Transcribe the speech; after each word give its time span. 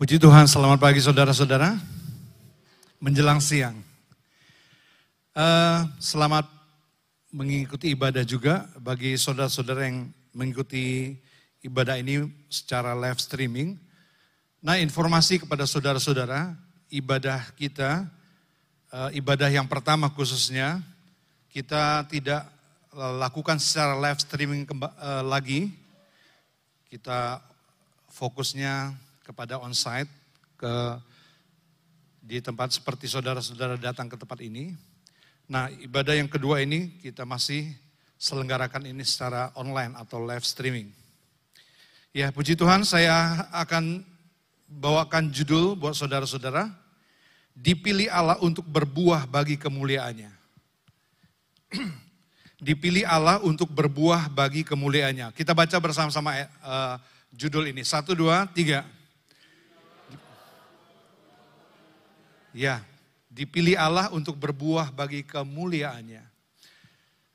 Puji 0.00 0.16
Tuhan, 0.16 0.48
selamat 0.48 0.80
pagi 0.80 0.96
saudara-saudara. 0.96 1.76
Menjelang 3.04 3.36
siang. 3.36 3.76
Uh, 5.36 5.84
selamat 6.00 6.48
mengikuti 7.28 7.92
ibadah 7.92 8.24
juga 8.24 8.64
bagi 8.80 9.12
saudara-saudara 9.20 9.92
yang 9.92 10.08
mengikuti 10.32 11.12
ibadah 11.60 12.00
ini 12.00 12.32
secara 12.48 12.96
live 12.96 13.20
streaming. 13.20 13.76
Nah 14.64 14.80
informasi 14.80 15.44
kepada 15.44 15.68
saudara-saudara, 15.68 16.56
ibadah 16.88 17.52
kita, 17.60 18.08
uh, 18.96 19.12
ibadah 19.12 19.52
yang 19.52 19.68
pertama 19.68 20.08
khususnya, 20.08 20.80
kita 21.52 22.08
tidak 22.08 22.48
lakukan 22.96 23.60
secara 23.60 24.00
live 24.00 24.16
streaming 24.16 24.64
uh, 24.64 25.20
lagi. 25.20 25.68
Kita 26.88 27.44
fokusnya 28.08 28.96
kepada 29.30 29.62
onsite 29.62 30.10
ke 30.58 30.74
di 32.18 32.42
tempat 32.42 32.74
seperti 32.74 33.06
saudara-saudara 33.06 33.78
datang 33.78 34.10
ke 34.10 34.18
tempat 34.18 34.42
ini. 34.42 34.74
Nah, 35.46 35.70
ibadah 35.70 36.18
yang 36.18 36.26
kedua 36.26 36.58
ini 36.62 36.98
kita 36.98 37.22
masih 37.22 37.70
selenggarakan 38.18 38.90
ini 38.90 39.06
secara 39.06 39.54
online 39.54 39.94
atau 39.94 40.18
live 40.26 40.42
streaming. 40.42 40.90
Ya, 42.10 42.34
puji 42.34 42.58
Tuhan, 42.58 42.82
saya 42.82 43.46
akan 43.54 44.02
bawakan 44.66 45.30
judul 45.30 45.78
buat 45.78 45.94
saudara-saudara, 45.94 46.66
dipilih 47.54 48.10
Allah 48.10 48.36
untuk 48.42 48.66
berbuah 48.66 49.30
bagi 49.30 49.54
kemuliaannya. 49.54 50.30
dipilih 52.60 53.08
Allah 53.08 53.40
untuk 53.40 53.72
berbuah 53.72 54.28
bagi 54.28 54.60
kemuliaannya. 54.62 55.32
Kita 55.32 55.56
baca 55.56 55.80
bersama-sama 55.80 56.44
uh, 56.60 57.00
judul 57.32 57.72
ini. 57.72 57.80
Satu, 57.82 58.12
dua, 58.12 58.44
tiga. 58.52 58.84
Ya, 62.50 62.82
dipilih 63.30 63.78
Allah 63.78 64.10
untuk 64.10 64.34
berbuah 64.34 64.90
bagi 64.90 65.22
kemuliaannya. 65.22 66.26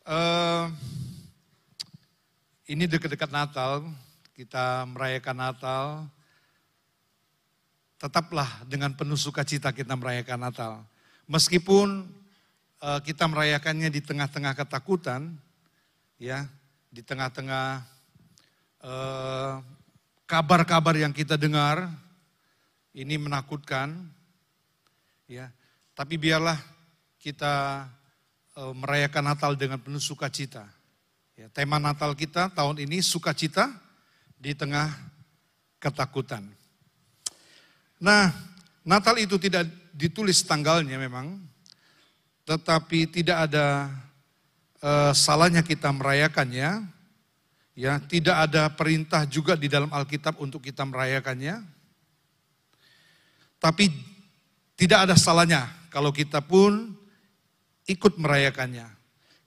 Uh, 0.04 0.68
ini 2.68 2.84
dekat-dekat 2.84 3.32
Natal, 3.32 3.88
kita 4.36 4.84
merayakan 4.92 5.38
Natal. 5.40 5.86
Tetaplah 7.96 8.68
dengan 8.68 8.92
penuh 8.92 9.16
sukacita 9.16 9.72
kita 9.72 9.96
merayakan 9.96 10.52
Natal. 10.52 10.84
Meskipun 11.32 12.12
uh, 12.84 13.00
kita 13.00 13.24
merayakannya 13.32 13.88
di 13.88 14.04
tengah-tengah 14.04 14.52
ketakutan, 14.52 15.32
ya, 16.20 16.44
di 16.92 17.00
tengah-tengah 17.00 17.88
uh, 18.84 19.64
kabar-kabar 20.28 21.00
yang 21.00 21.16
kita 21.16 21.40
dengar, 21.40 21.88
ini 22.92 23.16
menakutkan, 23.16 24.12
Ya, 25.26 25.50
tapi 25.98 26.22
biarlah 26.22 26.62
kita 27.18 27.86
e, 28.54 28.62
merayakan 28.78 29.34
Natal 29.34 29.58
dengan 29.58 29.82
penuh 29.82 29.98
sukacita. 29.98 30.70
Ya, 31.34 31.50
tema 31.50 31.82
Natal 31.82 32.14
kita 32.14 32.54
tahun 32.54 32.86
ini 32.86 33.02
sukacita 33.02 33.74
di 34.38 34.54
tengah 34.54 34.94
ketakutan. 35.82 36.46
Nah, 37.98 38.30
Natal 38.86 39.18
itu 39.18 39.42
tidak 39.42 39.66
ditulis 39.98 40.46
tanggalnya 40.46 41.02
memang, 41.02 41.42
tetapi 42.46 43.10
tidak 43.10 43.50
ada 43.50 43.90
e, 44.78 45.10
salahnya 45.18 45.66
kita 45.66 45.90
merayakannya. 45.90 46.86
Ya, 47.74 47.98
tidak 47.98 48.46
ada 48.46 48.70
perintah 48.70 49.26
juga 49.26 49.58
di 49.58 49.68
dalam 49.68 49.90
Alkitab 49.90 50.38
untuk 50.38 50.62
kita 50.62 50.86
merayakannya. 50.86 51.66
Tapi 53.60 54.15
tidak 54.76 55.08
ada 55.10 55.16
salahnya 55.16 55.72
kalau 55.88 56.12
kita 56.12 56.44
pun 56.44 56.96
ikut 57.88 58.20
merayakannya. 58.20 58.92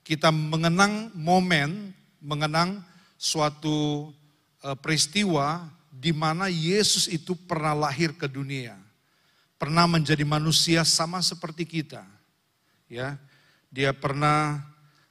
Kita 0.04 0.32
mengenang 0.32 1.12
momen, 1.12 1.92
mengenang 2.24 2.80
suatu 3.20 4.08
eh, 4.64 4.76
peristiwa 4.80 5.68
di 5.92 6.14
mana 6.14 6.46
Yesus 6.46 7.10
itu 7.10 7.34
pernah 7.34 7.74
lahir 7.74 8.14
ke 8.14 8.30
dunia. 8.30 8.78
Pernah 9.58 9.90
menjadi 9.90 10.22
manusia 10.22 10.86
sama 10.86 11.18
seperti 11.18 11.66
kita. 11.66 12.06
Ya, 12.86 13.18
dia 13.68 13.90
pernah 13.90 14.62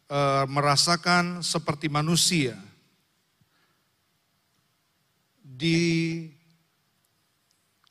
e, 0.07 0.19
merasakan 0.47 1.43
seperti 1.43 1.91
manusia. 1.91 2.55
Di 5.43 6.23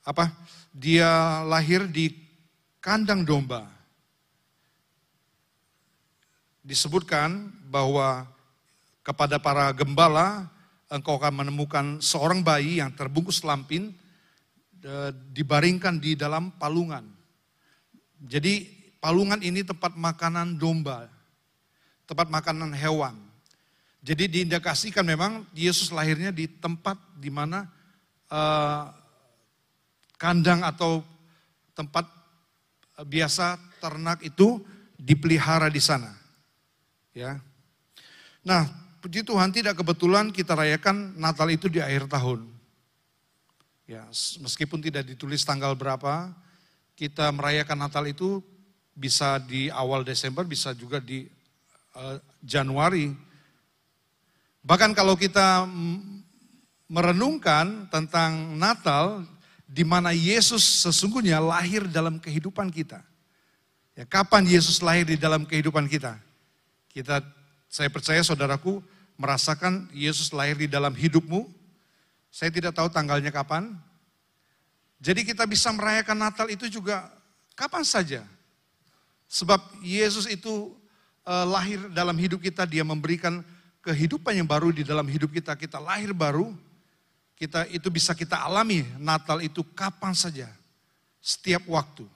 apa? 0.00 0.32
Dia 0.76 1.40
lahir 1.48 1.88
di 1.88 2.12
kandang 2.84 3.24
domba. 3.24 3.64
Disebutkan 6.60 7.48
bahwa 7.72 8.28
kepada 9.00 9.40
para 9.40 9.72
gembala 9.72 10.52
engkau 10.92 11.16
akan 11.16 11.46
menemukan 11.46 11.86
seorang 12.04 12.44
bayi 12.44 12.84
yang 12.84 12.92
terbungkus 12.92 13.40
lampin 13.40 13.96
dibaringkan 15.32 15.96
di 15.96 16.12
dalam 16.14 16.52
palungan. 16.60 17.02
Jadi 18.20 18.68
palungan 19.00 19.40
ini 19.40 19.64
tempat 19.64 19.96
makanan 19.96 20.60
domba, 20.60 21.08
tempat 22.04 22.28
makanan 22.28 22.76
hewan. 22.76 23.16
Jadi 24.06 24.30
diindikasikan 24.30 25.02
memang 25.02 25.42
Yesus 25.50 25.90
lahirnya 25.90 26.30
di 26.30 26.46
tempat 26.46 26.94
di 27.18 27.26
mana 27.26 27.66
uh, 28.30 28.94
kandang 30.16 30.64
atau 30.64 31.04
tempat 31.76 32.08
eh, 33.00 33.06
biasa 33.06 33.60
ternak 33.80 34.24
itu 34.24 34.60
dipelihara 34.96 35.68
di 35.68 35.80
sana. 35.80 36.12
Ya. 37.12 37.40
Nah, 38.44 38.68
puji 39.00 39.24
Tuhan 39.24 39.52
tidak 39.52 39.80
kebetulan 39.80 40.32
kita 40.32 40.56
rayakan 40.56 41.16
Natal 41.16 41.48
itu 41.52 41.68
di 41.68 41.80
akhir 41.80 42.08
tahun. 42.08 42.44
Ya, 43.86 44.02
meskipun 44.42 44.82
tidak 44.82 45.06
ditulis 45.06 45.46
tanggal 45.46 45.78
berapa, 45.78 46.34
kita 46.98 47.30
merayakan 47.30 47.86
Natal 47.86 48.02
itu 48.10 48.42
bisa 48.96 49.38
di 49.38 49.70
awal 49.70 50.02
Desember, 50.02 50.42
bisa 50.42 50.74
juga 50.74 50.98
di 50.98 51.28
uh, 51.94 52.18
Januari. 52.42 53.14
Bahkan 54.66 54.90
kalau 54.96 55.14
kita 55.14 55.68
merenungkan 56.90 57.86
tentang 57.86 58.58
Natal, 58.58 59.22
di 59.66 59.82
mana 59.82 60.14
Yesus 60.14 60.86
sesungguhnya 60.86 61.42
lahir 61.42 61.90
dalam 61.90 62.22
kehidupan 62.22 62.70
kita. 62.70 63.02
Ya, 63.98 64.06
kapan 64.06 64.46
Yesus 64.46 64.78
lahir 64.78 65.04
di 65.04 65.18
dalam 65.18 65.42
kehidupan 65.42 65.90
kita? 65.90 66.14
Kita, 66.94 67.20
saya 67.66 67.90
percaya 67.90 68.22
saudaraku 68.22 68.80
merasakan 69.18 69.90
Yesus 69.90 70.30
lahir 70.30 70.54
di 70.54 70.70
dalam 70.70 70.94
hidupmu. 70.94 71.50
Saya 72.30 72.52
tidak 72.54 72.76
tahu 72.78 72.86
tanggalnya 72.92 73.34
kapan. 73.34 73.74
Jadi 75.02 75.26
kita 75.26 75.44
bisa 75.44 75.72
merayakan 75.74 76.16
Natal 76.16 76.48
itu 76.48 76.70
juga 76.70 77.10
kapan 77.56 77.84
saja. 77.84 78.22
Sebab 79.26 79.58
Yesus 79.82 80.30
itu 80.30 80.72
uh, 81.26 81.44
lahir 81.48 81.90
dalam 81.90 82.14
hidup 82.14 82.38
kita, 82.40 82.64
dia 82.64 82.86
memberikan 82.86 83.42
kehidupan 83.82 84.36
yang 84.36 84.46
baru 84.46 84.70
di 84.70 84.86
dalam 84.86 85.04
hidup 85.08 85.32
kita. 85.34 85.56
Kita 85.58 85.82
lahir 85.82 86.14
baru, 86.14 86.54
kita 87.36 87.68
itu 87.68 87.92
bisa 87.92 88.16
kita 88.16 88.40
alami 88.40 88.82
Natal 88.96 89.44
itu 89.44 89.60
kapan 89.76 90.16
saja, 90.16 90.48
setiap 91.20 91.68
waktu. 91.68 92.08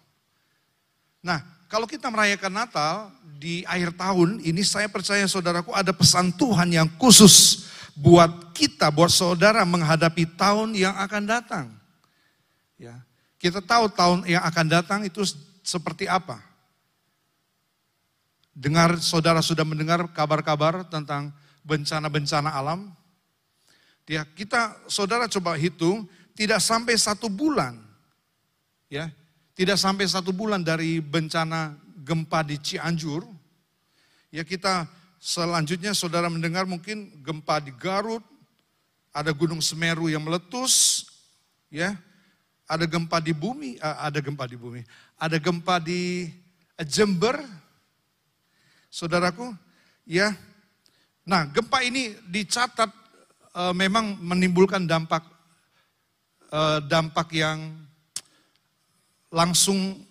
Nah, 1.20 1.44
kalau 1.68 1.84
kita 1.84 2.08
merayakan 2.08 2.50
Natal 2.50 3.12
di 3.36 3.62
akhir 3.68 3.94
tahun 3.94 4.40
ini 4.40 4.64
saya 4.64 4.88
percaya 4.88 5.28
saudaraku 5.28 5.76
ada 5.76 5.92
pesan 5.92 6.32
Tuhan 6.32 6.72
yang 6.72 6.88
khusus 6.96 7.68
buat 7.92 8.56
kita, 8.56 8.88
buat 8.88 9.12
saudara 9.12 9.60
menghadapi 9.68 10.24
tahun 10.40 10.72
yang 10.72 10.96
akan 10.96 11.22
datang. 11.28 11.66
Ya, 12.80 12.96
kita 13.36 13.60
tahu 13.60 13.92
tahun 13.92 14.24
yang 14.24 14.40
akan 14.40 14.66
datang 14.72 15.00
itu 15.04 15.20
seperti 15.60 16.08
apa. 16.08 16.40
Dengar 18.56 18.96
saudara 19.00 19.44
sudah 19.44 19.68
mendengar 19.68 20.00
kabar-kabar 20.16 20.84
tentang 20.88 21.32
bencana-bencana 21.60 22.50
alam, 22.56 22.88
Ya, 24.10 24.26
kita 24.26 24.74
saudara 24.90 25.30
coba 25.30 25.54
hitung, 25.54 26.02
tidak 26.34 26.58
sampai 26.58 26.98
satu 26.98 27.30
bulan. 27.30 27.78
Ya, 28.90 29.06
tidak 29.54 29.78
sampai 29.78 30.02
satu 30.10 30.34
bulan 30.34 30.66
dari 30.66 30.98
bencana 30.98 31.78
gempa 32.02 32.42
di 32.42 32.58
Cianjur. 32.58 33.22
Ya 34.34 34.42
kita 34.42 34.90
selanjutnya 35.22 35.94
saudara 35.94 36.26
mendengar 36.26 36.66
mungkin 36.66 37.22
gempa 37.22 37.62
di 37.62 37.70
Garut, 37.70 38.26
ada 39.14 39.30
gunung 39.30 39.62
Semeru 39.62 40.10
yang 40.10 40.26
meletus, 40.26 41.06
ya, 41.70 41.94
ada 42.66 42.90
gempa 42.90 43.22
di 43.22 43.30
bumi, 43.30 43.78
ada 43.78 44.18
gempa 44.18 44.42
di 44.50 44.58
bumi, 44.58 44.82
ada 45.22 45.38
gempa 45.38 45.78
di 45.78 46.26
Jember, 46.82 47.38
saudaraku, 48.90 49.54
ya. 50.02 50.34
Nah, 51.22 51.46
gempa 51.46 51.86
ini 51.86 52.18
dicatat 52.26 52.99
uh, 53.54 53.74
memang 53.74 54.18
menimbulkan 54.20 54.86
dampak 54.86 55.26
uh, 56.50 56.78
dampak 56.84 57.30
yang 57.34 57.74
langsung 59.30 60.02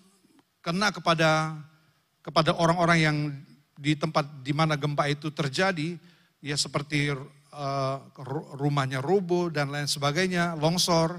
kena 0.64 0.92
kepada 0.92 1.56
kepada 2.24 2.56
orang-orang 2.56 3.00
yang 3.00 3.18
di 3.80 3.96
tempat 3.96 4.28
di 4.44 4.52
mana 4.52 4.76
gempa 4.76 5.08
itu 5.08 5.32
terjadi, 5.32 5.96
ya 6.44 6.56
seperti 6.60 7.16
uh, 7.16 7.98
rumahnya 8.60 9.00
roboh 9.00 9.48
dan 9.48 9.72
lain 9.72 9.88
sebagainya, 9.88 10.60
longsor. 10.60 11.16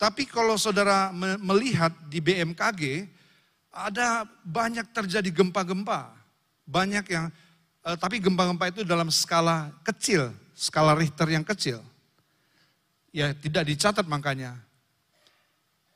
Tapi 0.00 0.26
kalau 0.26 0.58
saudara 0.58 1.14
melihat 1.38 1.94
di 2.10 2.18
BMKG, 2.18 3.06
ada 3.70 4.26
banyak 4.42 4.90
terjadi 4.90 5.30
gempa-gempa. 5.30 6.10
Banyak 6.66 7.06
yang, 7.06 7.30
tapi 8.02 8.18
gempa-gempa 8.18 8.74
itu 8.74 8.82
dalam 8.82 9.14
skala 9.14 9.70
kecil, 9.86 10.34
skala 10.62 10.94
Richter 10.94 11.26
yang 11.26 11.42
kecil. 11.42 11.82
Ya 13.10 13.34
tidak 13.34 13.66
dicatat 13.66 14.06
makanya. 14.06 14.54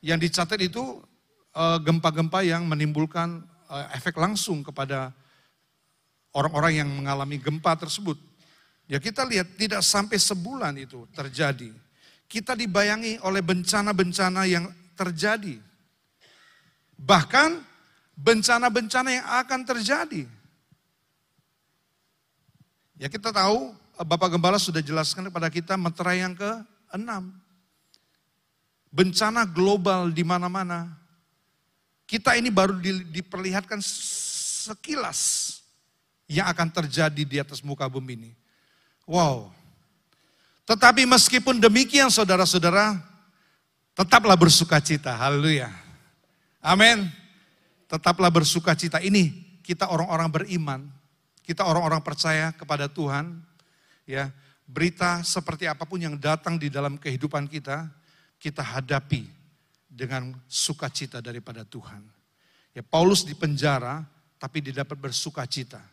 Yang 0.03 0.27
dicatat 0.27 0.59
itu 0.59 0.99
uh, 1.55 1.79
gempa-gempa 1.79 2.43
yang 2.43 2.67
menimbulkan 2.67 3.47
uh, 3.71 3.87
efek 3.95 4.19
langsung 4.19 4.59
kepada 4.61 5.15
orang-orang 6.35 6.83
yang 6.83 6.89
mengalami 6.91 7.39
gempa 7.39 7.79
tersebut. 7.79 8.19
Ya 8.91 8.99
kita 8.99 9.23
lihat 9.23 9.55
tidak 9.55 9.81
sampai 9.81 10.19
sebulan 10.19 10.75
itu 10.75 11.07
terjadi. 11.15 11.71
Kita 12.27 12.53
dibayangi 12.59 13.23
oleh 13.23 13.39
bencana-bencana 13.39 14.43
yang 14.45 14.67
terjadi. 14.99 15.57
Bahkan 16.99 17.49
bencana-bencana 18.19 19.09
yang 19.15 19.27
akan 19.41 19.61
terjadi. 19.63 20.23
Ya 22.97 23.07
kita 23.07 23.29
tahu 23.29 23.86
Bapak 23.97 24.37
Gembala 24.37 24.61
sudah 24.61 24.81
jelaskan 24.81 25.29
kepada 25.29 25.49
kita 25.49 25.73
meterai 25.73 26.21
yang 26.21 26.37
ke-6. 26.37 27.09
Bencana 28.93 29.41
global 29.49 30.13
di 30.13 30.21
mana-mana. 30.21 30.93
Kita 32.05 32.37
ini 32.37 32.53
baru 32.53 32.77
diperlihatkan 33.09 33.81
sekilas 33.81 35.59
yang 36.29 36.45
akan 36.51 36.67
terjadi 36.69 37.23
di 37.23 37.37
atas 37.41 37.63
muka 37.63 37.87
bumi 37.87 38.13
ini. 38.15 38.31
Wow. 39.07 39.49
Tetapi 40.67 41.07
meskipun 41.07 41.63
demikian 41.63 42.11
saudara-saudara, 42.11 42.99
tetaplah 43.95 44.35
bersuka 44.35 44.83
cita. 44.83 45.15
Haleluya. 45.15 45.71
Amin. 46.59 47.07
Tetaplah 47.87 48.27
bersuka 48.27 48.75
cita. 48.75 48.99
Ini 48.99 49.31
kita 49.63 49.87
orang-orang 49.87 50.27
beriman, 50.27 50.79
kita 51.47 51.63
orang-orang 51.63 52.03
percaya 52.03 52.51
kepada 52.51 52.91
Tuhan. 52.91 53.46
Ya, 54.07 54.31
berita 54.63 55.19
seperti 55.27 55.67
apa 55.67 55.83
pun 55.83 55.99
yang 55.99 56.15
datang 56.15 56.55
di 56.55 56.71
dalam 56.71 56.95
kehidupan 56.95 57.51
kita, 57.51 57.91
kita 58.39 58.63
hadapi 58.63 59.27
dengan 59.91 60.31
sukacita 60.47 61.19
daripada 61.19 61.67
Tuhan. 61.67 61.99
Ya, 62.71 62.79
Paulus 62.87 63.27
di 63.27 63.35
penjara, 63.35 64.07
tapi 64.39 64.63
dia 64.63 64.79
dapat 64.81 64.95
bersuka 64.95 65.43
cita. 65.43 65.83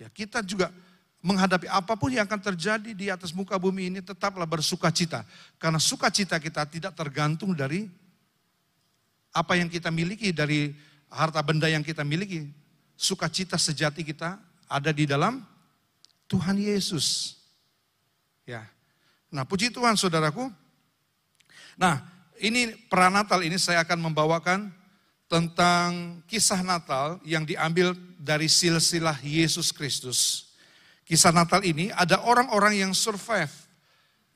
Ya, 0.00 0.08
kita 0.08 0.40
juga 0.40 0.72
menghadapi 1.18 1.66
apa 1.68 1.98
pun 1.98 2.14
yang 2.14 2.24
akan 2.24 2.40
terjadi 2.54 2.90
di 2.94 3.10
atas 3.10 3.34
muka 3.34 3.58
bumi 3.58 3.90
ini 3.90 4.00
tetaplah 4.00 4.46
bersuka 4.46 4.88
cita. 4.88 5.26
Karena 5.58 5.82
sukacita 5.82 6.38
kita 6.38 6.64
tidak 6.64 6.94
tergantung 6.94 7.52
dari 7.52 7.90
apa 9.34 9.58
yang 9.58 9.68
kita 9.68 9.90
miliki, 9.90 10.32
dari 10.32 10.72
harta 11.10 11.42
benda 11.42 11.66
yang 11.66 11.82
kita 11.82 12.06
miliki. 12.06 12.46
Sukacita 12.94 13.58
sejati 13.58 14.06
kita 14.06 14.38
ada 14.70 14.90
di 14.94 15.04
dalam 15.04 15.42
Tuhan 16.28 16.60
Yesus. 16.60 17.40
Ya. 18.44 18.68
Nah, 19.32 19.48
puji 19.48 19.72
Tuhan 19.72 19.96
saudaraku. 19.96 20.52
Nah, 21.80 22.04
ini 22.38 22.76
pranatal 22.86 23.42
ini 23.42 23.56
saya 23.58 23.82
akan 23.82 24.12
membawakan 24.12 24.70
tentang 25.28 26.20
kisah 26.24 26.64
Natal 26.64 27.20
yang 27.24 27.44
diambil 27.44 27.92
dari 28.16 28.48
silsilah 28.48 29.20
Yesus 29.20 29.72
Kristus. 29.72 30.50
Kisah 31.04 31.32
Natal 31.32 31.64
ini 31.64 31.92
ada 31.92 32.20
orang-orang 32.24 32.80
yang 32.80 32.92
survive, 32.92 33.52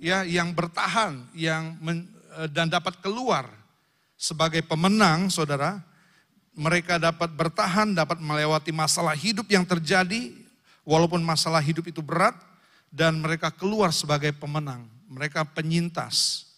ya, 0.00 0.24
yang 0.24 0.52
bertahan, 0.52 1.28
yang 1.36 1.76
men, 1.80 2.08
eh, 2.40 2.48
dan 2.48 2.68
dapat 2.68 3.00
keluar 3.00 3.48
sebagai 4.16 4.64
pemenang, 4.64 5.28
saudara. 5.32 5.80
Mereka 6.52 7.00
dapat 7.00 7.32
bertahan, 7.32 7.96
dapat 7.96 8.20
melewati 8.20 8.76
masalah 8.76 9.16
hidup 9.16 9.48
yang 9.48 9.64
terjadi, 9.64 10.41
walaupun 10.82 11.22
masalah 11.22 11.62
hidup 11.62 11.88
itu 11.88 12.02
berat, 12.02 12.34
dan 12.92 13.16
mereka 13.16 13.48
keluar 13.48 13.88
sebagai 13.88 14.36
pemenang. 14.36 14.84
Mereka 15.08 15.48
penyintas, 15.56 16.48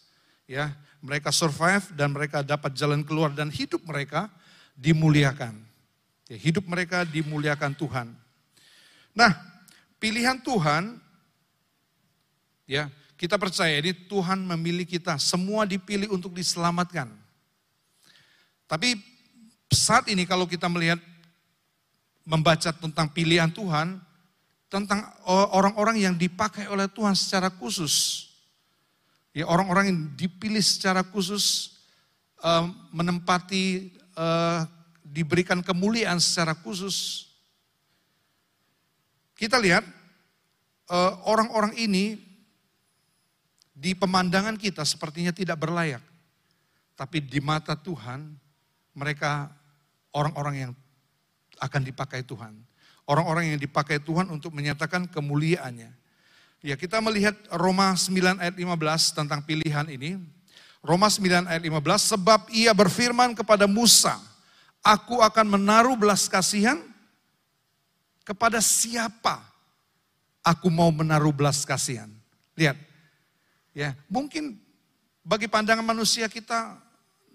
ya 0.50 0.74
mereka 1.04 1.28
survive 1.28 1.84
dan 1.92 2.16
mereka 2.16 2.40
dapat 2.40 2.72
jalan 2.72 3.04
keluar 3.04 3.28
dan 3.28 3.52
hidup 3.52 3.84
mereka 3.84 4.32
dimuliakan. 4.72 5.52
Ya, 6.32 6.40
hidup 6.40 6.64
mereka 6.64 7.04
dimuliakan 7.04 7.76
Tuhan. 7.76 8.08
Nah, 9.12 9.36
pilihan 10.00 10.40
Tuhan, 10.40 10.96
ya 12.64 12.88
kita 13.20 13.36
percaya 13.36 13.76
ini 13.76 13.92
Tuhan 13.92 14.40
memilih 14.48 14.88
kita, 14.88 15.20
semua 15.20 15.68
dipilih 15.68 16.08
untuk 16.08 16.32
diselamatkan. 16.32 17.12
Tapi 18.64 18.96
saat 19.68 20.08
ini 20.08 20.24
kalau 20.24 20.48
kita 20.48 20.72
melihat 20.72 20.96
membaca 22.24 22.72
tentang 22.72 23.12
pilihan 23.12 23.52
Tuhan, 23.52 24.00
tentang 24.74 25.06
orang-orang 25.54 26.02
yang 26.02 26.18
dipakai 26.18 26.66
oleh 26.66 26.90
Tuhan 26.90 27.14
secara 27.14 27.46
khusus. 27.46 28.26
Ya, 29.30 29.46
orang-orang 29.46 29.94
yang 29.94 30.00
dipilih 30.18 30.58
secara 30.58 31.06
khusus 31.06 31.78
menempati 32.90 33.94
uh, 34.18 34.66
diberikan 35.06 35.62
kemuliaan 35.62 36.18
secara 36.18 36.58
khusus. 36.58 37.30
Kita 39.38 39.62
lihat 39.62 39.86
uh, 40.90 41.22
orang-orang 41.30 41.78
ini 41.78 42.18
di 43.74 43.94
pemandangan 43.94 44.58
kita 44.58 44.82
sepertinya 44.82 45.30
tidak 45.30 45.58
berlayak. 45.62 46.02
Tapi 46.98 47.22
di 47.22 47.38
mata 47.38 47.78
Tuhan 47.78 48.26
mereka 48.94 49.50
orang-orang 50.14 50.54
yang 50.66 50.72
akan 51.58 51.82
dipakai 51.82 52.22
Tuhan. 52.26 52.73
Orang-orang 53.04 53.52
yang 53.52 53.60
dipakai 53.60 54.00
Tuhan 54.00 54.32
untuk 54.32 54.56
menyatakan 54.56 55.04
kemuliaannya. 55.08 55.92
Ya 56.64 56.74
kita 56.80 57.04
melihat 57.04 57.36
Roma 57.52 57.92
9 57.92 58.40
ayat 58.40 58.56
15 58.56 59.12
tentang 59.12 59.44
pilihan 59.44 59.84
ini. 59.92 60.16
Roma 60.84 61.08
9 61.08 61.48
ayat 61.48 61.62
15, 61.64 62.12
sebab 62.12 62.40
ia 62.52 62.72
berfirman 62.76 63.32
kepada 63.32 63.64
Musa, 63.64 64.20
aku 64.84 65.20
akan 65.20 65.56
menaruh 65.56 65.96
belas 65.96 66.28
kasihan 66.28 66.76
kepada 68.24 68.60
siapa 68.60 69.40
aku 70.44 70.68
mau 70.68 70.92
menaruh 70.92 71.32
belas 71.32 71.64
kasihan. 71.64 72.12
Lihat, 72.52 72.76
ya 73.72 73.96
mungkin 74.12 74.60
bagi 75.24 75.48
pandangan 75.48 75.82
manusia 75.82 76.28
kita 76.28 76.76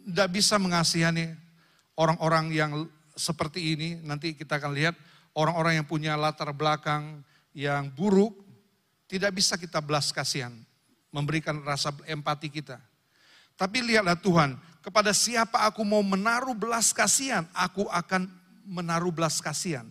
tidak 0.05 0.29
bisa 0.29 0.61
mengasihani 0.61 1.33
orang-orang 1.97 2.53
yang 2.53 2.71
seperti 3.17 3.73
ini. 3.73 3.89
Nanti 4.05 4.37
kita 4.37 4.61
akan 4.61 4.71
lihat 4.77 4.93
orang-orang 5.39 5.79
yang 5.79 5.87
punya 5.87 6.19
latar 6.19 6.51
belakang 6.51 7.23
yang 7.55 7.87
buruk, 7.87 8.35
tidak 9.07 9.31
bisa 9.39 9.55
kita 9.55 9.79
belas 9.79 10.11
kasihan, 10.11 10.51
memberikan 11.15 11.63
rasa 11.63 11.95
empati 12.03 12.51
kita. 12.51 12.75
Tapi 13.55 13.79
lihatlah 13.79 14.19
Tuhan, 14.19 14.59
kepada 14.83 15.15
siapa 15.15 15.63
aku 15.63 15.87
mau 15.87 16.03
menaruh 16.03 16.55
belas 16.55 16.91
kasihan, 16.91 17.47
aku 17.55 17.87
akan 17.87 18.27
menaruh 18.67 19.15
belas 19.15 19.39
kasihan. 19.39 19.87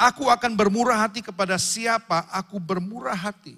Aku 0.00 0.26
akan 0.26 0.58
bermurah 0.58 1.06
hati 1.06 1.22
kepada 1.22 1.54
siapa 1.60 2.26
aku 2.32 2.58
bermurah 2.58 3.14
hati. 3.14 3.54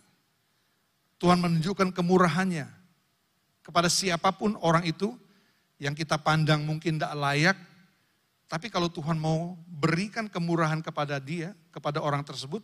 Tuhan 1.16 1.40
menunjukkan 1.40 1.94
kemurahannya 1.94 2.68
kepada 3.64 3.88
siapa 3.88 4.28
pun 4.36 4.60
orang 4.60 4.84
itu 4.84 5.16
yang 5.80 5.96
kita 5.96 6.20
pandang 6.20 6.60
mungkin 6.68 7.00
tidak 7.00 7.16
layak. 7.16 7.56
Tapi 8.48 8.68
kalau 8.68 8.92
Tuhan 8.92 9.16
mau 9.16 9.56
berikan 9.66 10.28
kemurahan 10.28 10.78
kepada 10.84 11.16
dia, 11.16 11.56
kepada 11.72 11.98
orang 11.98 12.20
tersebut, 12.20 12.60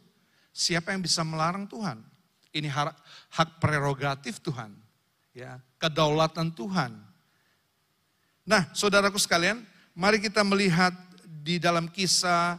siapa 0.52 0.92
yang 0.92 1.00
bisa 1.00 1.25
melarang 1.25 1.64
Tuhan? 1.64 2.04
Ini 2.50 2.68
hak, 2.68 2.94
hak 3.32 3.49
prerogatif 3.62 4.42
Tuhan. 4.42 4.75
Ya, 5.30 5.62
kedaulatan 5.78 6.50
Tuhan. 6.50 6.99
Nah, 8.42 8.66
saudaraku 8.75 9.16
sekalian, 9.16 9.62
mari 9.94 10.18
kita 10.18 10.42
melihat 10.42 10.90
di 11.22 11.62
dalam 11.62 11.87
kisah 11.87 12.58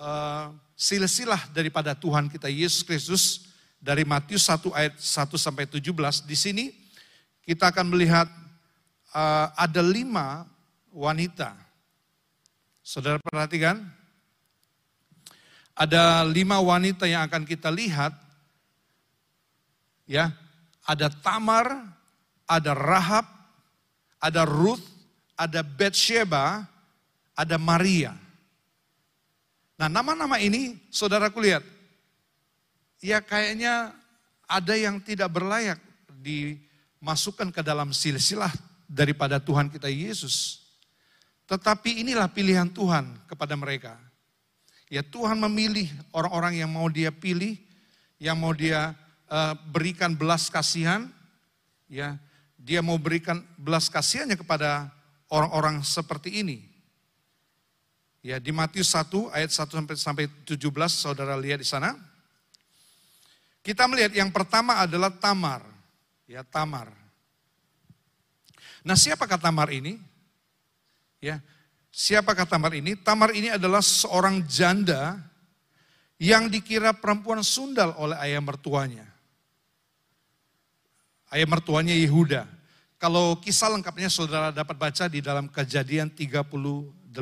uh, 0.00 0.48
silsilah 0.72 1.52
daripada 1.52 1.92
Tuhan 1.92 2.32
kita 2.32 2.48
Yesus 2.48 2.80
Kristus 2.86 3.52
dari 3.78 4.02
Matius 4.02 4.48
1 4.48 4.64
ayat 4.74 4.94
1 4.96 5.28
sampai 5.36 5.68
17. 5.68 5.92
Di 6.24 6.36
sini 6.38 6.64
kita 7.44 7.68
akan 7.68 7.92
melihat 7.92 8.26
uh, 9.12 9.52
ada 9.54 9.82
lima 9.84 10.48
wanita. 10.90 11.67
Saudara 12.88 13.20
perhatikan, 13.20 13.84
ada 15.76 16.24
lima 16.24 16.56
wanita 16.56 17.04
yang 17.04 17.28
akan 17.28 17.44
kita 17.44 17.68
lihat 17.68 18.16
Ya, 20.08 20.32
ada 20.88 21.12
Tamar, 21.12 21.84
ada 22.48 22.72
Rahab, 22.72 23.28
ada 24.16 24.48
Ruth, 24.48 24.80
ada 25.36 25.60
Bathsheba, 25.60 26.64
ada 27.36 27.60
Maria. 27.60 28.16
Nah 29.76 29.86
nama-nama 29.92 30.40
ini 30.40 30.80
saudaraku 30.88 31.44
lihat, 31.44 31.60
ya 33.04 33.20
kayaknya 33.20 33.92
ada 34.48 34.74
yang 34.74 34.96
tidak 35.04 35.28
berlayak 35.28 35.76
dimasukkan 36.24 37.52
ke 37.52 37.60
dalam 37.60 37.92
silsilah 37.92 38.50
daripada 38.88 39.36
Tuhan 39.36 39.68
kita 39.68 39.92
Yesus. 39.92 40.64
Tetapi 41.48 42.04
inilah 42.04 42.28
pilihan 42.28 42.68
Tuhan 42.68 43.08
kepada 43.24 43.56
mereka. 43.56 43.96
Ya 44.92 45.00
Tuhan 45.00 45.40
memilih 45.40 45.88
orang-orang 46.12 46.60
yang 46.60 46.68
mau 46.68 46.92
dia 46.92 47.08
pilih, 47.08 47.56
yang 48.20 48.36
mau 48.36 48.52
dia 48.52 48.92
uh, 49.32 49.56
berikan 49.72 50.12
belas 50.12 50.52
kasihan, 50.52 51.08
ya 51.88 52.20
dia 52.60 52.84
mau 52.84 53.00
berikan 53.00 53.40
belas 53.56 53.88
kasihannya 53.88 54.36
kepada 54.36 54.92
orang-orang 55.32 55.80
seperti 55.80 56.44
ini. 56.44 56.68
Ya, 58.18 58.36
di 58.36 58.52
Matius 58.52 58.92
1 58.92 59.08
ayat 59.30 59.48
1 59.54 59.72
sampai 59.72 59.94
sampai 59.96 60.24
17 60.44 60.68
Saudara 60.90 61.38
lihat 61.38 61.62
di 61.62 61.68
sana. 61.68 61.96
Kita 63.64 63.88
melihat 63.88 64.12
yang 64.12 64.28
pertama 64.28 64.84
adalah 64.84 65.08
Tamar. 65.08 65.64
Ya, 66.28 66.44
Tamar. 66.44 66.92
Nah, 68.84 68.96
siapakah 68.98 69.38
Tamar 69.40 69.72
ini? 69.72 69.96
Ya, 71.18 71.42
siapakah 71.90 72.46
Tamar 72.46 72.74
ini? 72.78 72.94
Tamar 72.94 73.34
ini 73.34 73.50
adalah 73.50 73.82
seorang 73.82 74.46
janda 74.46 75.18
yang 76.18 76.50
dikira 76.50 76.94
perempuan 76.94 77.42
sundal 77.42 77.94
oleh 77.98 78.18
ayah 78.22 78.42
mertuanya. 78.42 79.06
Ayah 81.30 81.46
mertuanya 81.46 81.94
Yehuda. 81.94 82.46
Kalau 82.98 83.38
kisah 83.38 83.70
lengkapnya 83.70 84.10
saudara 84.10 84.50
dapat 84.50 84.74
baca 84.74 85.06
di 85.06 85.22
dalam 85.22 85.46
kejadian 85.46 86.10
38. 86.10 87.14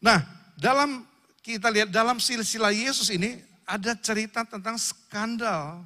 Nah, 0.00 0.20
dalam 0.56 1.04
kita 1.40 1.72
lihat 1.72 1.88
dalam 1.88 2.20
silsilah 2.20 2.72
Yesus 2.72 3.08
ini 3.08 3.40
ada 3.64 3.96
cerita 3.96 4.44
tentang 4.44 4.76
skandal. 4.76 5.80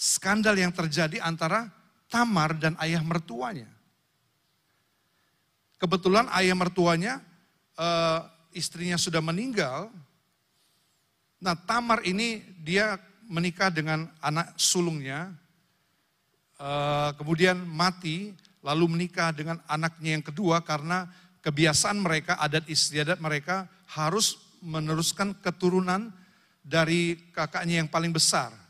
Skandal 0.00 0.56
yang 0.56 0.72
terjadi 0.72 1.20
antara 1.20 1.68
Tamar 2.08 2.56
dan 2.56 2.72
ayah 2.80 3.04
mertuanya. 3.04 3.68
Kebetulan 5.76 6.24
ayah 6.40 6.56
mertuanya 6.56 7.20
uh, 7.76 8.24
istrinya 8.56 8.96
sudah 8.96 9.20
meninggal. 9.20 9.92
Nah, 11.36 11.52
Tamar 11.52 12.00
ini 12.08 12.40
dia 12.64 12.96
menikah 13.28 13.68
dengan 13.68 14.08
anak 14.24 14.56
sulungnya, 14.56 15.36
uh, 16.56 17.12
kemudian 17.20 17.60
mati, 17.68 18.32
lalu 18.64 18.88
menikah 18.88 19.36
dengan 19.36 19.60
anaknya 19.68 20.16
yang 20.16 20.24
kedua 20.24 20.64
karena 20.64 21.12
kebiasaan 21.44 22.00
mereka, 22.00 22.40
adat 22.40 22.64
istiadat 22.72 23.20
mereka 23.20 23.68
harus 23.84 24.40
meneruskan 24.64 25.36
keturunan 25.44 26.08
dari 26.64 27.20
kakaknya 27.36 27.84
yang 27.84 27.88
paling 27.92 28.16
besar. 28.16 28.69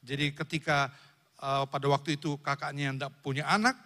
Jadi 0.00 0.32
ketika 0.32 0.88
uh, 1.40 1.68
pada 1.68 1.86
waktu 1.88 2.16
itu 2.16 2.40
kakaknya 2.40 2.90
yang 2.90 2.96
tidak 2.96 3.12
punya 3.20 3.44
anak, 3.46 3.76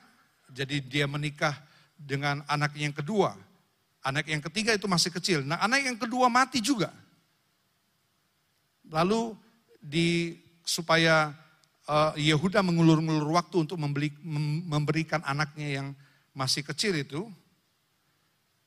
jadi 0.50 0.78
dia 0.80 1.06
menikah 1.11 1.54
dengan 1.99 2.42
anak 2.47 2.75
yang 2.78 2.94
kedua. 2.94 3.35
Anak 4.04 4.28
yang 4.28 4.42
ketiga 4.44 4.76
itu 4.76 4.87
masih 4.87 5.11
kecil. 5.11 5.42
Nah 5.42 5.59
anak 5.59 5.83
yang 5.83 5.99
kedua 5.99 6.30
mati 6.30 6.61
juga. 6.61 6.92
Lalu 8.92 9.35
di 9.80 10.38
supaya 10.62 11.33
uh, 11.88 12.12
Yehuda 12.14 12.61
mengulur-ngulur 12.61 13.33
waktu 13.33 13.64
untuk 13.64 13.80
membeli, 13.80 14.12
memberikan 14.68 15.25
anaknya 15.25 15.80
yang 15.83 15.88
masih 16.37 16.61
kecil 16.62 16.94
itu, 16.94 17.26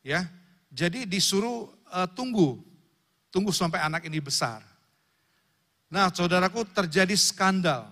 Ya, 0.08 0.24
jadi 0.72 1.04
disuruh 1.04 1.68
uh, 1.92 2.08
tunggu, 2.08 2.64
tunggu 3.28 3.52
sampai 3.52 3.84
anak 3.84 4.08
ini 4.08 4.24
besar. 4.24 4.64
Nah, 5.88 6.12
saudaraku 6.12 6.68
terjadi 6.68 7.16
skandal, 7.16 7.88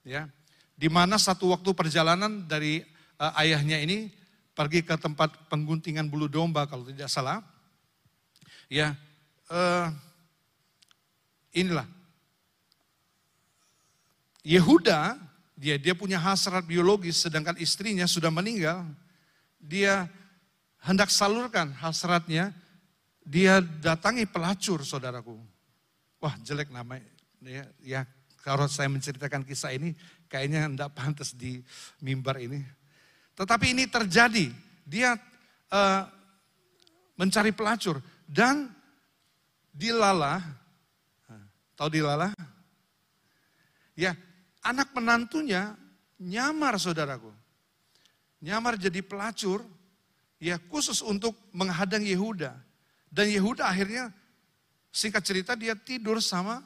ya, 0.00 0.24
di 0.72 0.88
mana 0.88 1.20
satu 1.20 1.52
waktu 1.52 1.70
perjalanan 1.76 2.48
dari 2.48 2.80
uh, 3.20 3.32
ayahnya 3.40 3.76
ini 3.80 4.08
pergi 4.56 4.80
ke 4.80 4.96
tempat 4.96 5.36
pengguntingan 5.52 6.08
bulu 6.08 6.32
domba 6.32 6.64
kalau 6.64 6.88
tidak 6.88 7.12
salah, 7.12 7.44
ya, 8.72 8.96
uh, 9.52 9.92
inilah 11.52 11.84
Yehuda 14.46 15.18
dia 15.58 15.74
dia 15.74 15.90
punya 15.98 16.22
hasrat 16.22 16.62
biologis 16.62 17.18
sedangkan 17.18 17.58
istrinya 17.58 18.06
sudah 18.06 18.30
meninggal. 18.30 18.86
Dia 19.58 20.06
hendak 20.86 21.10
salurkan 21.10 21.74
hasratnya, 21.74 22.54
dia 23.26 23.58
datangi 23.58 24.22
pelacur 24.22 24.86
saudaraku. 24.86 25.34
Wah 26.22 26.38
jelek 26.46 26.70
namanya. 26.70 27.10
Ya, 27.44 27.64
ya 27.82 28.00
kalau 28.40 28.70
saya 28.70 28.86
menceritakan 28.86 29.42
kisah 29.42 29.74
ini 29.74 29.92
kayaknya 30.30 30.70
tidak 30.70 30.90
pantas 30.94 31.34
di 31.34 31.60
mimbar 31.98 32.38
ini. 32.38 32.62
Tetapi 33.36 33.74
ini 33.76 33.84
terjadi. 33.90 34.48
Dia 34.86 35.18
uh, 35.74 36.02
mencari 37.18 37.50
pelacur 37.50 37.98
dan 38.24 38.70
dilala. 39.74 40.40
Tahu 41.76 41.88
dilala? 41.92 42.32
Ya, 43.92 44.16
anak 44.64 44.94
menantunya 44.96 45.76
nyamar 46.16 46.80
saudaraku. 46.80 47.28
Nyamar 48.40 48.80
jadi 48.80 49.00
pelacur 49.04 49.64
ya 50.40 50.56
khusus 50.72 51.04
untuk 51.04 51.36
menghadang 51.52 52.04
Yehuda. 52.04 52.56
Dan 53.12 53.32
Yehuda 53.32 53.68
akhirnya 53.68 54.12
singkat 54.92 55.24
cerita 55.24 55.52
dia 55.52 55.76
tidur 55.76 56.20
sama 56.20 56.64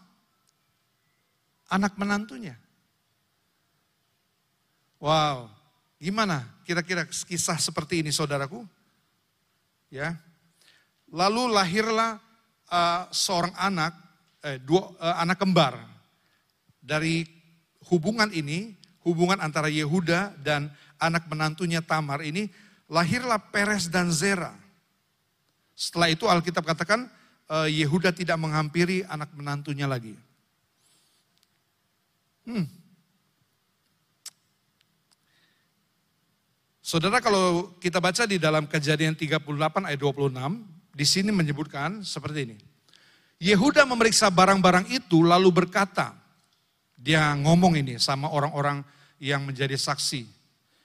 anak 1.71 1.95
menantunya. 1.95 2.59
Wow, 5.01 5.49
gimana 5.97 6.45
kira-kira 6.69 7.09
kisah 7.09 7.57
seperti 7.57 8.05
ini 8.05 8.13
saudaraku? 8.13 8.67
Ya, 9.89 10.19
lalu 11.09 11.49
lahirlah 11.51 12.21
uh, 12.69 13.09
seorang 13.11 13.57
anak, 13.57 13.97
eh, 14.45 14.61
dua 14.61 14.93
uh, 15.01 15.17
anak 15.19 15.41
kembar 15.41 15.81
dari 16.85 17.25
hubungan 17.89 18.29
ini, 18.31 18.77
hubungan 19.03 19.41
antara 19.41 19.73
Yehuda 19.73 20.37
dan 20.45 20.69
anak 21.01 21.27
menantunya 21.33 21.81
Tamar 21.81 22.21
ini 22.21 22.53
lahirlah 22.91 23.41
Peres 23.41 23.89
dan 23.89 24.13
Zera. 24.13 24.53
Setelah 25.73 26.13
itu 26.13 26.29
Alkitab 26.29 26.67
katakan 26.67 27.09
eh, 27.49 27.83
Yehuda 27.83 28.13
tidak 28.13 28.37
menghampiri 28.37 29.03
anak 29.09 29.33
menantunya 29.33 29.89
lagi. 29.89 30.13
Hmm. 32.47 32.67
Saudara 36.91 37.23
kalau 37.23 37.77
kita 37.79 38.03
baca 38.03 38.27
di 38.27 38.41
dalam 38.41 38.67
kejadian 38.67 39.15
38 39.15 39.47
ayat 39.87 40.01
26, 40.01 40.35
di 40.91 41.07
sini 41.07 41.31
menyebutkan 41.31 42.03
seperti 42.03 42.51
ini. 42.51 42.59
Yehuda 43.39 43.87
memeriksa 43.87 44.27
barang-barang 44.29 44.91
itu 44.91 45.23
lalu 45.23 45.49
berkata, 45.55 46.13
dia 46.99 47.33
ngomong 47.39 47.79
ini 47.81 47.97
sama 47.97 48.29
orang-orang 48.29 48.85
yang 49.17 49.47
menjadi 49.47 49.79
saksi. 49.79 50.29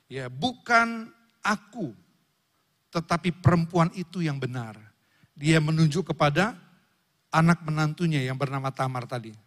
Ya, 0.07 0.29
bukan 0.29 1.09
aku, 1.41 1.91
tetapi 2.93 3.35
perempuan 3.43 3.91
itu 3.97 4.24
yang 4.24 4.39
benar. 4.39 4.79
Dia 5.35 5.59
menunjuk 5.59 6.15
kepada 6.15 6.55
anak 7.27 7.59
menantunya 7.67 8.24
yang 8.24 8.39
bernama 8.39 8.71
Tamar 8.71 9.03
tadi. 9.03 9.44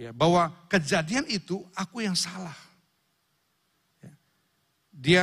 Ya, 0.00 0.16
bahwa 0.16 0.48
kejadian 0.72 1.28
itu 1.28 1.60
aku 1.76 2.00
yang 2.00 2.16
salah. 2.16 2.56
Ya. 4.00 4.12
Dia 4.96 5.22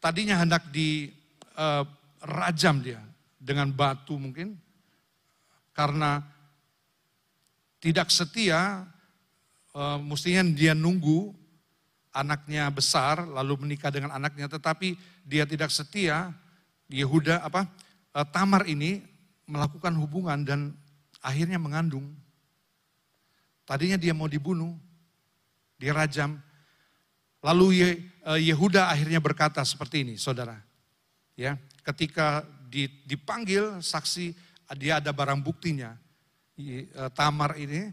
tadinya 0.00 0.40
hendak 0.40 0.64
di 0.72 1.12
uh, 1.60 1.84
rajam 2.24 2.80
dia 2.80 3.04
dengan 3.36 3.68
batu 3.68 4.16
mungkin 4.16 4.56
karena 5.76 6.24
tidak 7.84 8.08
setia 8.08 8.88
uh, 9.76 10.00
mestinya 10.00 10.40
dia 10.56 10.72
nunggu 10.72 11.36
anaknya 12.16 12.72
besar 12.72 13.28
lalu 13.28 13.68
menikah 13.68 13.92
dengan 13.92 14.14
anaknya 14.14 14.48
tetapi 14.48 14.96
dia 15.26 15.44
tidak 15.44 15.68
setia 15.74 16.30
Yehuda 16.86 17.42
apa 17.42 17.66
e, 18.14 18.22
Tamar 18.30 18.70
ini 18.70 19.02
melakukan 19.50 19.98
hubungan 19.98 20.46
dan 20.46 20.60
akhirnya 21.18 21.58
mengandung 21.58 22.06
tadinya 23.64 23.98
dia 23.98 24.12
mau 24.16 24.28
dibunuh 24.30 24.76
dirajam 25.80 26.38
lalu 27.44 27.66
e, 27.80 27.88
Yehuda 28.40 28.88
akhirnya 28.88 29.20
berkata 29.20 29.60
seperti 29.64 30.04
ini 30.06 30.14
saudara 30.16 30.56
ya 31.36 31.58
ketika 31.84 32.44
dipanggil 33.04 33.82
saksi 33.84 34.32
dia 34.80 35.02
ada 35.02 35.12
barang 35.12 35.44
buktinya 35.44 35.96
e, 36.56 36.88
Tamar 37.12 37.58
ini 37.60 37.92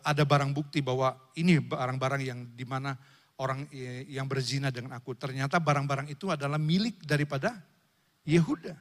ada 0.00 0.24
barang 0.24 0.56
bukti 0.56 0.80
bahwa 0.80 1.12
ini 1.36 1.60
barang-barang 1.60 2.24
yang 2.24 2.40
di 2.56 2.64
mana 2.64 2.96
orang 3.38 3.70
yang 4.10 4.26
berzina 4.26 4.68
dengan 4.68 4.98
aku. 4.98 5.14
Ternyata 5.14 5.62
barang-barang 5.62 6.10
itu 6.10 6.28
adalah 6.28 6.58
milik 6.58 7.02
daripada 7.06 7.54
Yehuda. 8.26 8.74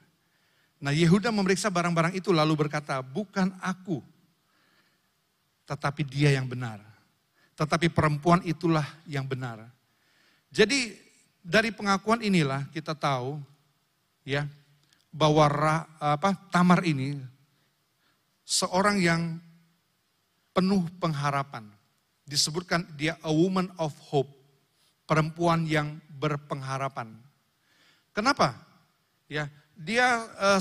Nah 0.81 0.93
Yehuda 0.93 1.29
memeriksa 1.33 1.69
barang-barang 1.69 2.17
itu 2.17 2.33
lalu 2.33 2.67
berkata, 2.67 3.01
bukan 3.01 3.53
aku, 3.61 4.01
tetapi 5.67 6.07
dia 6.07 6.31
yang 6.31 6.47
benar. 6.47 6.79
Tetapi 7.59 7.91
perempuan 7.91 8.39
itulah 8.47 8.87
yang 9.03 9.27
benar. 9.27 9.67
Jadi 10.47 10.95
dari 11.43 11.75
pengakuan 11.75 12.23
inilah 12.23 12.65
kita 12.71 12.95
tahu 12.95 13.37
ya 14.23 14.47
bahwa 15.11 15.83
apa 15.99 16.33
Tamar 16.49 16.81
ini 16.87 17.19
seorang 18.47 19.03
yang 19.03 19.21
penuh 20.55 20.87
pengharapan. 20.97 21.67
Disebutkan 22.27 22.83
dia 22.97 23.15
a 23.23 23.31
woman 23.31 23.69
of 23.79 23.93
hope, 24.01 24.33
perempuan 25.05 25.63
yang 25.69 26.01
berpengharapan. 26.17 27.13
Kenapa? 28.11 28.57
Ya, 29.29 29.47
dia 29.77 30.25
uh, 30.41 30.59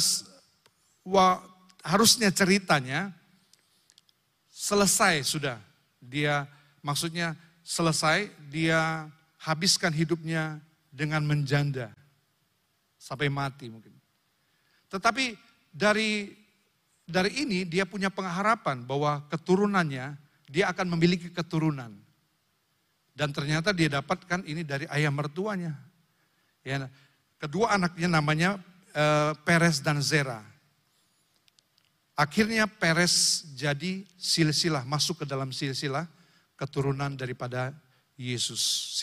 wa, 1.01 1.41
harusnya 1.81 2.29
ceritanya 2.29 3.16
selesai 4.57 5.21
sudah. 5.29 5.61
Dia 6.01 6.49
maksudnya 6.81 7.37
selesai, 7.61 8.33
dia 8.49 9.05
habiskan 9.37 9.93
hidupnya 9.93 10.57
dengan 10.89 11.21
menjanda 11.29 11.93
sampai 12.97 13.29
mati 13.29 13.69
mungkin. 13.69 13.93
Tetapi 14.89 15.37
dari 15.69 16.33
dari 17.05 17.45
ini 17.45 17.69
dia 17.69 17.85
punya 17.85 18.09
pengharapan 18.09 18.81
bahwa 18.89 19.21
keturunannya 19.29 20.17
dia 20.49 20.73
akan 20.73 20.97
memiliki 20.97 21.29
keturunan. 21.29 21.93
Dan 23.17 23.33
ternyata 23.33 23.73
dia 23.73 23.89
dapatkan 24.01 24.45
ini 24.45 24.61
dari 24.61 24.85
ayah 24.93 25.09
mertuanya. 25.09 25.73
Ya, 26.61 26.91
kedua 27.41 27.73
anaknya 27.73 28.09
namanya 28.13 28.51
uh, 28.93 29.33
Peres 29.41 29.81
dan 29.81 30.05
Zera. 30.05 30.45
Akhirnya 32.17 32.65
Peres 32.65 33.45
jadi 33.53 34.09
silsilah, 34.17 34.89
masuk 34.89 35.21
ke 35.21 35.25
dalam 35.29 35.53
silsilah 35.53 36.09
keturunan 36.57 37.13
daripada 37.13 37.77
Yesus, 38.17 38.97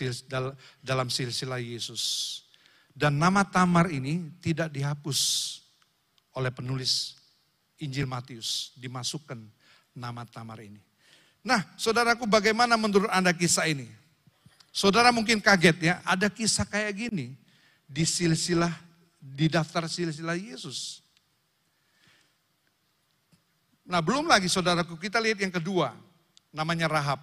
dalam 0.81 1.13
silsilah 1.13 1.61
Yesus. 1.61 2.41
Dan 2.89 3.21
nama 3.21 3.45
Tamar 3.45 3.93
ini 3.93 4.33
tidak 4.41 4.73
dihapus 4.73 5.19
oleh 6.33 6.49
penulis 6.49 7.13
Injil 7.77 8.09
Matius, 8.09 8.73
dimasukkan 8.81 9.37
nama 9.93 10.25
Tamar 10.25 10.65
ini. 10.65 10.81
Nah, 11.45 11.61
saudaraku 11.77 12.25
bagaimana 12.25 12.73
menurut 12.81 13.13
Anda 13.13 13.29
kisah 13.29 13.69
ini? 13.69 13.85
Saudara 14.73 15.13
mungkin 15.13 15.37
kaget 15.37 15.77
ya, 15.85 16.01
ada 16.01 16.33
kisah 16.33 16.65
kayak 16.65 16.97
gini 16.97 17.37
di 17.85 18.09
silsilah, 18.09 18.73
di 19.21 19.45
daftar 19.45 19.85
silsilah 19.85 20.33
Yesus. 20.33 21.02
Nah 23.83 23.99
belum 23.99 24.27
lagi 24.27 24.47
saudaraku, 24.47 24.95
kita 24.95 25.19
lihat 25.19 25.43
yang 25.43 25.51
kedua, 25.51 25.91
namanya 26.55 26.87
Rahab. 26.87 27.19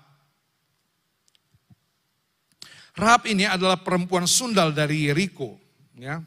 Rahab 2.93 3.23
ini 3.31 3.49
adalah 3.49 3.81
perempuan 3.81 4.29
sundal 4.29 4.75
dari 4.75 5.09
Yeriko. 5.09 5.57
Ya. 5.97 6.21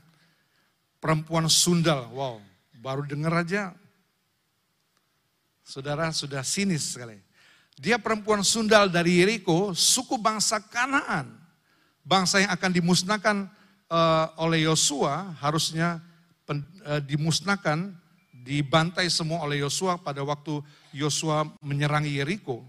Perempuan 0.97 1.45
sundal, 1.51 2.07
wow, 2.15 2.39
baru 2.79 3.03
dengar 3.03 3.43
aja 3.43 3.75
Saudara 5.63 6.11
sudah 6.11 6.43
sinis 6.43 6.93
sekali. 6.93 7.15
Dia 7.79 7.95
perempuan 7.95 8.43
sundal 8.43 8.91
dari 8.91 9.23
Yeriko, 9.23 9.71
suku 9.71 10.19
bangsa 10.19 10.59
Kanaan. 10.59 11.39
Bangsa 12.03 12.43
yang 12.43 12.51
akan 12.51 12.71
dimusnahkan 12.75 13.37
uh, 13.87 14.27
oleh 14.43 14.67
Yosua, 14.67 15.31
harusnya 15.39 16.03
pen, 16.43 16.67
uh, 16.83 16.99
dimusnahkan, 16.99 17.95
dibantai 18.43 19.07
semua 19.07 19.39
oleh 19.47 19.63
Yosua 19.63 19.95
pada 19.95 20.19
waktu 20.19 20.59
Yosua 20.91 21.47
menyerang 21.63 22.03
Yeriko. 22.03 22.59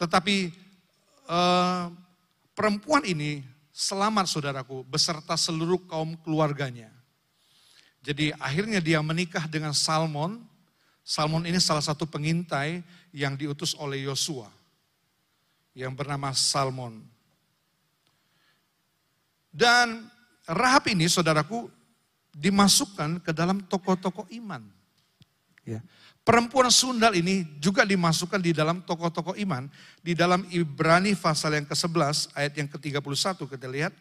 Tetapi 0.00 0.48
uh, 1.28 1.92
perempuan 2.56 3.04
ini 3.04 3.44
selamat 3.76 4.24
saudaraku 4.32 4.80
beserta 4.88 5.36
seluruh 5.36 5.84
kaum 5.84 6.16
keluarganya. 6.24 6.88
Jadi 8.00 8.32
akhirnya 8.40 8.80
dia 8.80 9.04
menikah 9.04 9.44
dengan 9.44 9.76
Salmon. 9.76 10.40
Salmon 11.04 11.44
ini 11.44 11.60
salah 11.60 11.84
satu 11.84 12.08
pengintai 12.08 12.80
yang 13.12 13.36
diutus 13.36 13.76
oleh 13.76 14.08
Yosua. 14.08 14.48
Yang 15.76 15.92
bernama 15.92 16.32
Salmon. 16.32 17.04
Dan 19.52 20.08
Rahab 20.48 20.88
ini 20.88 21.04
saudaraku 21.12 21.68
dimasukkan 22.34 23.22
ke 23.22 23.30
dalam 23.34 23.62
tokoh-tokoh 23.66 24.30
iman. 24.42 24.62
Ya. 25.66 25.82
Perempuan 26.20 26.68
sundal 26.68 27.16
ini 27.16 27.48
juga 27.58 27.82
dimasukkan 27.82 28.38
di 28.38 28.52
dalam 28.52 28.84
tokoh-tokoh 28.84 29.34
iman. 29.40 29.66
Di 30.04 30.12
dalam 30.12 30.44
Ibrani 30.52 31.16
pasal 31.16 31.56
yang 31.58 31.66
ke-11 31.66 32.36
ayat 32.36 32.52
yang 32.54 32.68
ke-31 32.68 33.36
kita 33.40 33.66
lihat. 33.66 33.92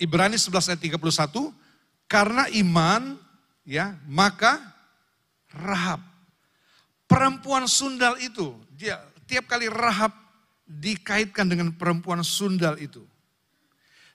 Ibrani 0.00 0.34
11 0.34 0.74
ayat 0.74 0.82
31, 0.82 1.54
karena 2.10 2.50
iman 2.58 3.14
ya, 3.62 3.94
maka 4.08 4.58
Rahab. 5.52 6.02
Perempuan 7.06 7.68
sundal 7.68 8.16
itu, 8.18 8.56
dia 8.72 8.98
tiap 9.28 9.46
kali 9.46 9.68
Rahab 9.68 10.10
dikaitkan 10.64 11.44
dengan 11.44 11.70
perempuan 11.76 12.24
sundal 12.24 12.80
itu. 12.80 13.04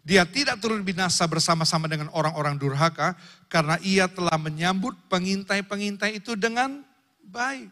Dia 0.08 0.24
tidak 0.24 0.64
turun 0.64 0.88
binasa 0.88 1.28
bersama-sama 1.28 1.92
dengan 1.92 2.08
orang-orang 2.16 2.56
durhaka 2.56 3.12
karena 3.52 3.76
ia 3.84 4.08
telah 4.08 4.40
menyambut 4.40 4.96
pengintai-pengintai 5.12 6.24
itu 6.24 6.32
dengan 6.40 6.80
baik. 7.28 7.68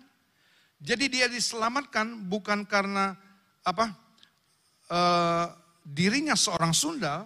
Jadi 0.84 1.08
dia 1.08 1.32
diselamatkan 1.32 2.28
bukan 2.28 2.68
karena 2.68 3.16
apa? 3.64 3.96
E, 4.92 5.00
dirinya 5.88 6.36
seorang 6.36 6.76
sundal, 6.76 7.24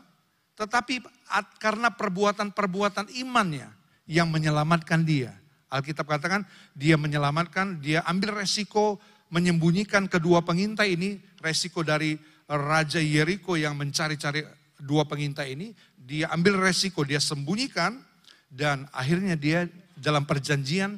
tetapi 0.53 1.01
karena 1.57 1.89
perbuatan-perbuatan 1.89 3.09
imannya 3.17 3.65
yang 4.05 4.29
menyelamatkan 4.29 5.01
dia. 5.01 5.33
Alkitab 5.73 6.05
katakan 6.05 6.45
dia 6.77 7.01
menyelamatkan, 7.01 7.81
dia 7.81 8.05
ambil 8.05 8.45
resiko 8.45 9.01
menyembunyikan 9.33 10.05
kedua 10.05 10.45
pengintai 10.45 10.93
ini, 10.93 11.17
resiko 11.41 11.81
dari 11.81 12.13
Raja 12.45 13.01
Yeriko 13.01 13.57
yang 13.57 13.73
mencari-cari 13.73 14.58
dua 14.79 15.03
pengintai 15.05 15.53
ini, 15.53 15.75
dia 15.95 16.31
ambil 16.31 16.57
resiko, 16.57 17.03
dia 17.03 17.19
sembunyikan, 17.19 17.99
dan 18.49 18.87
akhirnya 18.95 19.37
dia 19.37 19.69
dalam 19.93 20.25
perjanjian 20.25 20.97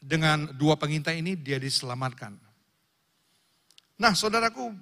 dengan 0.00 0.50
dua 0.56 0.74
pengintai 0.74 1.20
ini, 1.20 1.36
dia 1.38 1.60
diselamatkan. 1.60 2.34
Nah 3.94 4.12
saudaraku, 4.16 4.74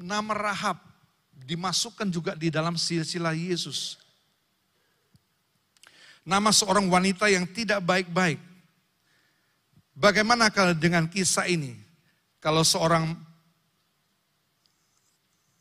nama 0.00 0.32
Rahab 0.34 0.82
dimasukkan 1.44 2.08
juga 2.10 2.32
di 2.34 2.50
dalam 2.50 2.74
silsilah 2.74 3.36
Yesus. 3.36 4.00
Nama 6.24 6.48
seorang 6.50 6.88
wanita 6.88 7.28
yang 7.28 7.44
tidak 7.44 7.84
baik-baik. 7.84 8.40
Bagaimana 9.92 10.48
kalau 10.48 10.72
dengan 10.72 11.06
kisah 11.06 11.46
ini? 11.46 11.76
Kalau 12.40 12.64
seorang 12.64 13.14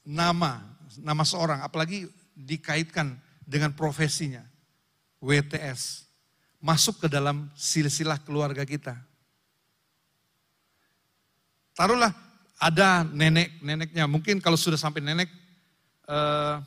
nama, 0.07 0.72
nama 1.01 1.23
seorang, 1.23 1.63
apalagi 1.63 2.05
dikaitkan 2.33 3.17
dengan 3.45 3.73
profesinya, 3.73 4.43
WTS, 5.23 6.03
masuk 6.59 7.05
ke 7.05 7.07
dalam 7.07 7.49
silsilah 7.55 8.19
keluarga 8.21 8.63
kita. 8.63 8.95
Taruhlah 11.73 12.13
ada 12.61 13.03
nenek-neneknya, 13.03 14.05
mungkin 14.05 14.37
kalau 14.37 14.55
sudah 14.55 14.77
sampai 14.77 15.01
nenek 15.01 15.29
uh, 16.07 16.61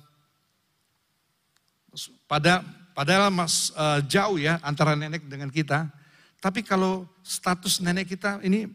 pada 2.28 2.60
padahal 2.92 3.32
mas 3.32 3.72
uh, 3.72 4.02
jauh 4.04 4.36
ya 4.36 4.60
antara 4.60 4.98
nenek 4.98 5.24
dengan 5.24 5.48
kita. 5.48 5.88
Tapi 6.42 6.60
kalau 6.60 7.08
status 7.24 7.80
nenek 7.80 8.12
kita 8.12 8.42
ini 8.44 8.68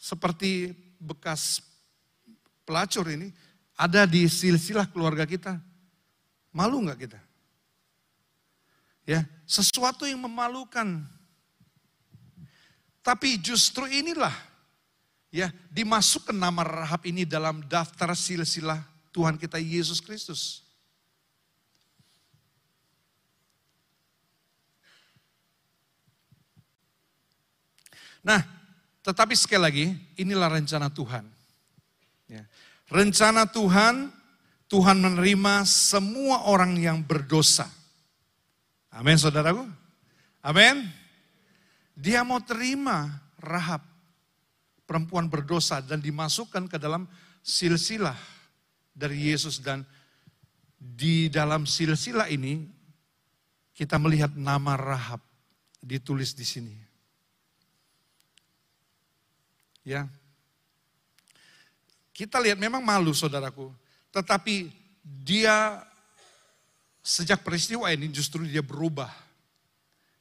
seperti 0.00 0.72
bekas 0.96 1.60
pelacur 2.64 3.06
ini 3.06 3.30
ada 3.76 4.08
di 4.08 4.24
silsilah 4.26 4.88
keluarga 4.88 5.28
kita. 5.28 5.60
Malu 6.50 6.80
nggak 6.88 7.00
kita? 7.04 7.20
Ya, 9.04 9.22
sesuatu 9.44 10.08
yang 10.08 10.18
memalukan. 10.24 11.04
Tapi 13.04 13.38
justru 13.38 13.86
inilah 13.86 14.34
ya 15.30 15.52
dimasukkan 15.70 16.34
nama 16.34 16.66
Rahab 16.66 17.06
ini 17.06 17.22
dalam 17.22 17.62
daftar 17.70 18.16
silsilah 18.18 18.82
Tuhan 19.14 19.38
kita 19.38 19.62
Yesus 19.62 20.02
Kristus. 20.02 20.66
Nah, 28.26 28.42
tetapi 29.06 29.38
sekali 29.38 29.62
lagi, 29.62 29.86
inilah 30.18 30.50
rencana 30.50 30.90
Tuhan. 30.90 31.22
Ya. 32.26 32.42
Rencana 32.86 33.50
Tuhan, 33.50 34.14
Tuhan 34.70 34.96
menerima 35.02 35.66
semua 35.66 36.46
orang 36.46 36.78
yang 36.78 37.02
berdosa. 37.02 37.66
Amin 38.94 39.18
saudaraku. 39.18 39.66
Amin. 40.40 40.86
Dia 41.98 42.22
mau 42.22 42.38
terima 42.38 43.10
Rahab, 43.42 43.82
perempuan 44.86 45.26
berdosa 45.26 45.82
dan 45.82 45.98
dimasukkan 45.98 46.70
ke 46.70 46.78
dalam 46.78 47.10
silsilah 47.42 48.16
dari 48.94 49.34
Yesus 49.34 49.58
dan 49.58 49.82
di 50.78 51.26
dalam 51.26 51.66
silsilah 51.66 52.30
ini 52.30 52.64
kita 53.76 54.00
melihat 54.00 54.32
nama 54.38 54.78
Rahab 54.78 55.20
ditulis 55.82 56.32
di 56.32 56.46
sini. 56.46 56.74
Ya. 59.86 60.08
Kita 62.16 62.40
lihat 62.40 62.56
memang 62.56 62.80
malu 62.80 63.12
saudaraku, 63.12 63.68
tetapi 64.08 64.72
dia 65.04 65.84
sejak 67.04 67.44
peristiwa 67.44 67.92
ini 67.92 68.08
justru 68.08 68.48
dia 68.48 68.64
berubah. 68.64 69.12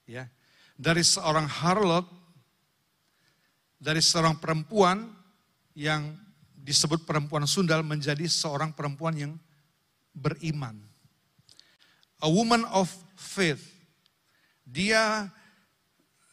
Ya. 0.04 0.28
Dari 0.76 1.08
seorang 1.08 1.48
harlot 1.48 2.04
dari 3.80 4.04
seorang 4.04 4.36
perempuan 4.40 5.08
yang 5.78 6.16
disebut 6.60 7.06
perempuan 7.06 7.46
sundal 7.46 7.86
menjadi 7.86 8.26
seorang 8.26 8.74
perempuan 8.74 9.16
yang 9.16 9.34
beriman. 10.16 10.80
A 12.24 12.28
woman 12.28 12.66
of 12.74 12.90
faith. 13.16 13.62
Dia 14.66 15.30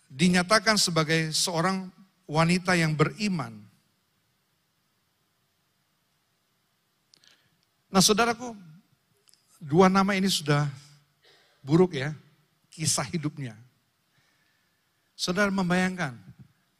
dinyatakan 0.09 0.81
sebagai 0.81 1.31
seorang 1.37 1.93
wanita 2.25 2.73
yang 2.75 2.97
beriman. 2.97 3.62
Nah 7.93 8.01
saudaraku, 8.01 8.57
dua 9.61 9.93
nama 9.93 10.17
ini 10.17 10.25
sudah 10.33 10.65
buruk 11.61 11.93
ya, 11.93 12.17
kisah 12.73 13.05
hidupnya. 13.05 13.53
Saudara 15.13 15.53
membayangkan, 15.53 16.17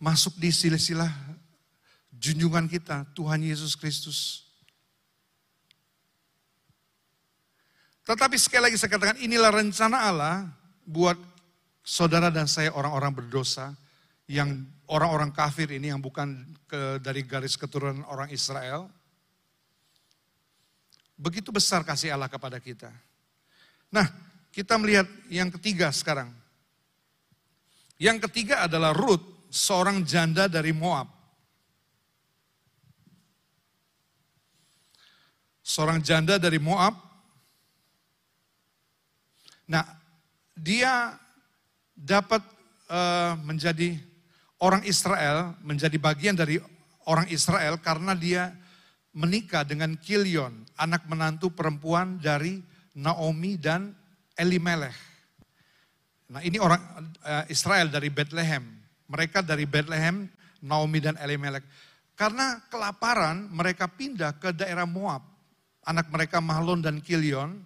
masuk 0.01 0.41
di 0.41 0.49
silsilah 0.49 1.13
junjungan 2.17 2.65
kita, 2.65 3.05
Tuhan 3.13 3.45
Yesus 3.45 3.77
Kristus. 3.77 4.49
Tetapi 8.09 8.35
sekali 8.41 8.73
lagi 8.73 8.81
saya 8.81 8.97
katakan, 8.97 9.21
inilah 9.21 9.53
rencana 9.53 10.09
Allah 10.09 10.49
buat 10.89 11.21
saudara 11.85 12.33
dan 12.33 12.49
saya 12.49 12.73
orang-orang 12.73 13.13
berdosa, 13.15 13.77
yang 14.33 14.65
orang-orang 14.89 15.29
kafir 15.29 15.69
ini 15.77 15.93
yang 15.93 16.01
bukan 16.01 16.41
ke, 16.65 16.99
dari 17.05 17.21
garis 17.21 17.55
keturunan 17.55 18.01
orang 18.09 18.33
Israel, 18.33 18.89
Begitu 21.17 21.53
besar 21.55 21.87
kasih 21.87 22.15
Allah 22.15 22.29
kepada 22.29 22.59
kita. 22.59 22.91
Nah, 23.93 24.09
kita 24.53 24.77
melihat 24.77 25.09
yang 25.29 25.53
ketiga 25.53 25.93
sekarang. 25.93 26.33
Yang 28.01 28.27
ketiga 28.29 28.67
adalah 28.67 28.91
Ruth, 28.97 29.23
seorang 29.53 30.03
janda 30.03 30.49
dari 30.49 30.73
Moab. 30.75 31.07
Seorang 35.63 36.03
janda 36.03 36.41
dari 36.41 36.59
Moab. 36.59 36.99
Nah, 39.71 39.87
dia 40.59 41.15
dapat 41.95 42.43
uh, 42.91 43.39
menjadi 43.47 43.97
orang 44.59 44.83
Israel, 44.85 45.55
menjadi 45.63 45.97
bagian 45.97 46.35
dari 46.35 46.59
orang 47.07 47.27
Israel 47.31 47.79
karena 47.79 48.13
dia 48.15 48.55
menikah 49.13 49.65
dengan 49.65 49.97
Kilion, 50.01 50.65
anak 50.81 51.05
menantu 51.09 51.53
perempuan 51.53 52.17
dari 52.21 52.61
Naomi 52.97 53.61
dan 53.61 53.93
Elimelech. 54.37 54.97
Nah 56.33 56.41
ini 56.41 56.57
orang 56.57 56.81
eh, 57.25 57.45
Israel 57.53 57.93
dari 57.93 58.09
Bethlehem. 58.09 58.65
Mereka 59.13 59.45
dari 59.45 59.69
Bethlehem, 59.69 60.25
Naomi 60.65 61.05
dan 61.05 61.21
Elimelech. 61.21 61.65
Karena 62.17 62.61
kelaparan 62.73 63.53
mereka 63.53 63.85
pindah 63.89 64.41
ke 64.41 64.57
daerah 64.57 64.89
Moab. 64.89 65.21
Anak 65.85 66.09
mereka 66.09 66.41
Mahlon 66.41 66.81
dan 66.81 67.05
Kilion. 67.05 67.61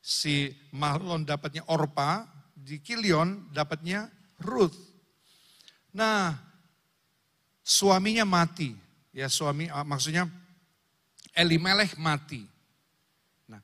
Si 0.00 0.48
Mahlon 0.72 1.28
dapatnya 1.28 1.68
Orpa, 1.68 2.24
di 2.56 2.80
Kilion 2.80 3.52
dapatnya 3.52 4.08
Ruth. 4.40 4.76
Nah, 5.92 6.32
suaminya 7.60 8.24
mati. 8.24 8.72
Ya 9.12 9.26
suami 9.26 9.66
ah, 9.68 9.82
maksudnya 9.82 10.30
Elimelech 11.36 11.96
mati. 12.00 12.44
Nah, 13.48 13.60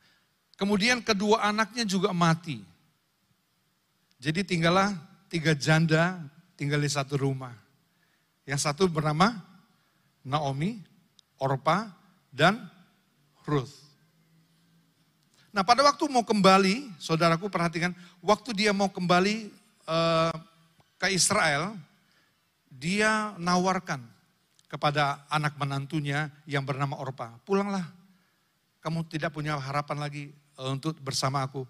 kemudian 0.57 1.01
kedua 1.05 1.45
anaknya 1.45 1.85
juga 1.85 2.13
mati. 2.13 2.61
Jadi 4.21 4.41
tinggallah 4.47 4.95
tiga 5.29 5.53
janda 5.53 6.23
tinggal 6.57 6.81
di 6.81 6.89
satu 6.89 7.19
rumah. 7.21 7.53
Yang 8.49 8.69
satu 8.69 8.89
bernama 8.89 9.37
Naomi, 10.25 10.81
Orpa, 11.37 11.93
dan 12.33 12.69
Ruth. 13.45 13.85
Nah 15.55 15.63
pada 15.63 15.85
waktu 15.87 16.11
mau 16.11 16.27
kembali, 16.27 16.91
saudaraku 16.99 17.47
perhatikan, 17.47 17.95
waktu 18.19 18.51
dia 18.57 18.73
mau 18.75 18.91
kembali 18.91 19.55
uh, 19.87 20.35
ke 20.99 21.15
Israel, 21.15 21.79
dia 22.67 23.37
nawarkan 23.39 24.14
kepada 24.75 25.23
anak 25.31 25.55
menantunya 25.55 26.35
yang 26.51 26.67
bernama 26.67 26.99
Orpa, 26.99 27.39
pulanglah. 27.47 27.87
Kamu 28.83 29.07
tidak 29.07 29.31
punya 29.31 29.55
harapan 29.55 30.03
lagi 30.03 30.35
eh, 30.35 30.67
untuk 30.67 30.99
bersama 30.99 31.47
aku. 31.47 31.63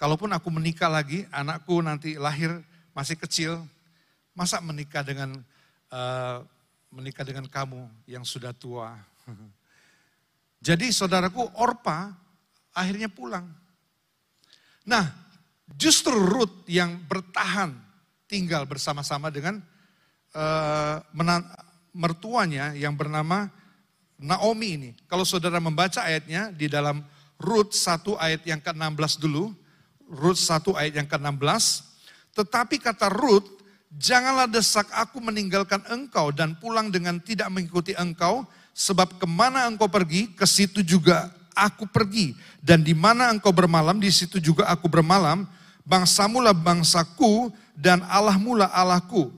Kalaupun 0.00 0.32
aku 0.32 0.48
menikah 0.48 0.88
lagi, 0.88 1.28
anakku 1.28 1.76
nanti 1.84 2.16
lahir 2.16 2.64
masih 2.96 3.20
kecil, 3.20 3.60
masa 4.36 4.60
menikah 4.60 5.00
dengan 5.00 5.40
uh, 5.88 6.44
menikah 6.92 7.24
dengan 7.24 7.48
kamu 7.48 7.88
yang 8.04 8.20
sudah 8.20 8.52
tua. 8.52 8.92
Jadi 10.68 10.92
saudaraku 10.92 11.48
Orpa 11.56 12.12
akhirnya 12.76 13.08
pulang. 13.08 13.48
Nah, 14.84 15.08
justru 15.80 16.12
Ruth 16.12 16.68
yang 16.68 17.00
bertahan 17.08 17.72
tinggal 18.28 18.68
bersama-sama 18.68 19.32
dengan 19.32 19.64
uh, 20.36 21.00
mertuanya 21.96 22.76
yang 22.76 22.92
bernama 22.92 23.48
Naomi 24.20 24.68
ini. 24.76 24.90
Kalau 25.08 25.24
saudara 25.24 25.56
membaca 25.56 26.04
ayatnya 26.04 26.52
di 26.52 26.68
dalam 26.68 27.00
Ruth 27.40 27.72
1 27.72 28.04
ayat 28.20 28.42
yang 28.44 28.60
ke-16 28.60 29.20
dulu, 29.20 29.52
Ruth 30.08 30.40
1 30.40 30.60
ayat 30.76 30.94
yang 31.00 31.08
ke-16, 31.08 31.64
tetapi 32.36 32.76
kata 32.80 33.12
Ruth, 33.12 33.48
janganlah 33.96 34.48
desak 34.48 34.88
aku 34.92 35.20
meninggalkan 35.20 35.84
engkau 35.88 36.32
dan 36.32 36.56
pulang 36.56 36.92
dengan 36.92 37.20
tidak 37.20 37.48
mengikuti 37.52 37.92
engkau, 37.96 38.44
sebab 38.76 39.16
ke 39.20 39.26
mana 39.28 39.68
engkau 39.68 39.88
pergi, 39.88 40.32
ke 40.32 40.44
situ 40.48 40.80
juga 40.80 41.32
aku 41.52 41.88
pergi. 41.88 42.36
Dan 42.60 42.84
di 42.84 42.96
mana 42.96 43.32
engkau 43.32 43.52
bermalam, 43.52 43.96
di 44.00 44.08
situ 44.12 44.40
juga 44.40 44.68
aku 44.68 44.88
bermalam. 44.88 45.44
Bangsamulah 45.86 46.56
bangsaku 46.56 47.52
dan 47.76 48.02
Allahmulah 48.10 48.72
Allahku 48.74 49.30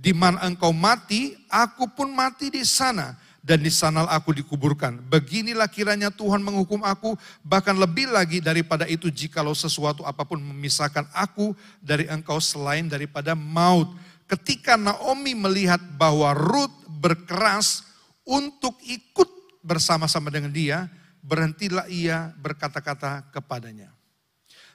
di 0.00 0.16
mana 0.16 0.40
engkau 0.48 0.72
mati, 0.72 1.36
aku 1.52 1.84
pun 1.92 2.08
mati 2.08 2.48
di 2.48 2.64
sana. 2.64 3.20
Dan 3.40 3.64
di 3.64 3.72
sana 3.72 4.04
aku 4.04 4.36
dikuburkan. 4.36 5.00
Beginilah 5.08 5.68
kiranya 5.68 6.12
Tuhan 6.12 6.44
menghukum 6.44 6.84
aku, 6.84 7.16
bahkan 7.40 7.72
lebih 7.72 8.08
lagi 8.12 8.36
daripada 8.40 8.84
itu 8.84 9.08
jikalau 9.08 9.56
sesuatu 9.56 10.04
apa 10.04 10.28
pun 10.28 10.40
memisahkan 10.40 11.08
aku 11.16 11.56
dari 11.80 12.04
engkau 12.08 12.36
selain 12.36 12.84
daripada 12.84 13.32
maut. 13.32 13.88
Ketika 14.28 14.76
Naomi 14.76 15.32
melihat 15.32 15.80
bahwa 15.96 16.36
Ruth 16.36 16.84
berkeras 17.00 17.84
untuk 18.28 18.76
ikut 18.84 19.28
bersama-sama 19.64 20.28
dengan 20.28 20.52
dia, 20.52 20.92
berhentilah 21.24 21.88
ia 21.88 22.36
berkata-kata 22.40 23.24
kepadanya. 23.32 23.88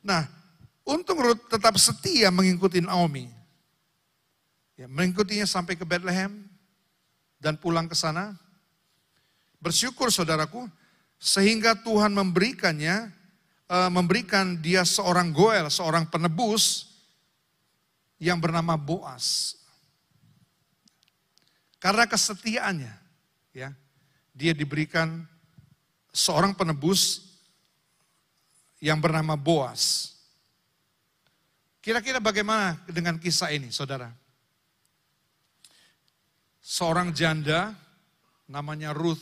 Nah, 0.01 0.25
untung 0.85 1.21
Ruth 1.21 1.49
tetap 1.49 1.77
setia 1.77 2.33
mengikuti 2.33 2.81
Naomi. 2.81 3.34
Ya, 4.75 4.91
mengikutinya 4.91 5.47
sampai 5.47 5.79
ke 5.79 5.87
Bethlehem 5.87 6.43
dan 7.39 7.55
pulang 7.55 7.87
ke 7.87 7.95
sana. 7.95 8.35
Bersyukur 9.63 10.11
saudaraku, 10.11 10.67
sehingga 11.15 11.79
Tuhan 11.79 12.11
memberikannya, 12.11 13.07
uh, 13.71 13.87
memberikan 13.87 14.59
dia 14.59 14.83
seorang 14.83 15.31
goel, 15.31 15.71
seorang 15.71 16.03
penebus 16.11 16.91
yang 18.19 18.35
bernama 18.35 18.75
Boas. 18.75 19.55
Karena 21.79 22.03
kesetiaannya, 22.03 22.93
ya, 23.55 23.71
dia 24.35 24.51
diberikan 24.51 25.23
seorang 26.11 26.51
penebus 26.51 27.23
yang 28.83 28.99
bernama 28.99 29.39
Boas. 29.39 30.11
Kira-kira 31.79 32.19
bagaimana 32.19 32.75
dengan 32.91 33.15
kisah 33.15 33.55
ini, 33.55 33.71
saudara? 33.71 34.24
Seorang 36.65 37.13
janda 37.13 37.77
namanya 38.49 38.89
Ruth 38.89 39.21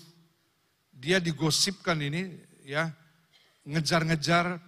dia 0.96 1.20
digosipkan 1.20 2.00
ini 2.00 2.40
ya 2.64 2.88
ngejar-ngejar 3.68 4.64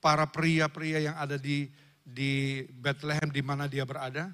para 0.00 0.24
pria-pria 0.24 1.04
yang 1.04 1.16
ada 1.20 1.36
di 1.36 1.68
di 2.08 2.64
Bethlehem 2.80 3.28
di 3.28 3.44
mana 3.44 3.68
dia 3.68 3.84
berada. 3.84 4.32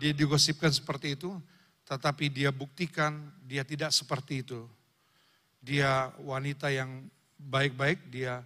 Dia 0.00 0.16
digosipkan 0.16 0.72
seperti 0.72 1.14
itu, 1.14 1.36
tetapi 1.84 2.32
dia 2.32 2.48
buktikan 2.48 3.28
dia 3.44 3.62
tidak 3.62 3.92
seperti 3.92 4.40
itu. 4.40 4.64
Dia 5.60 6.10
wanita 6.24 6.72
yang 6.72 7.04
baik-baik, 7.36 8.08
dia 8.08 8.42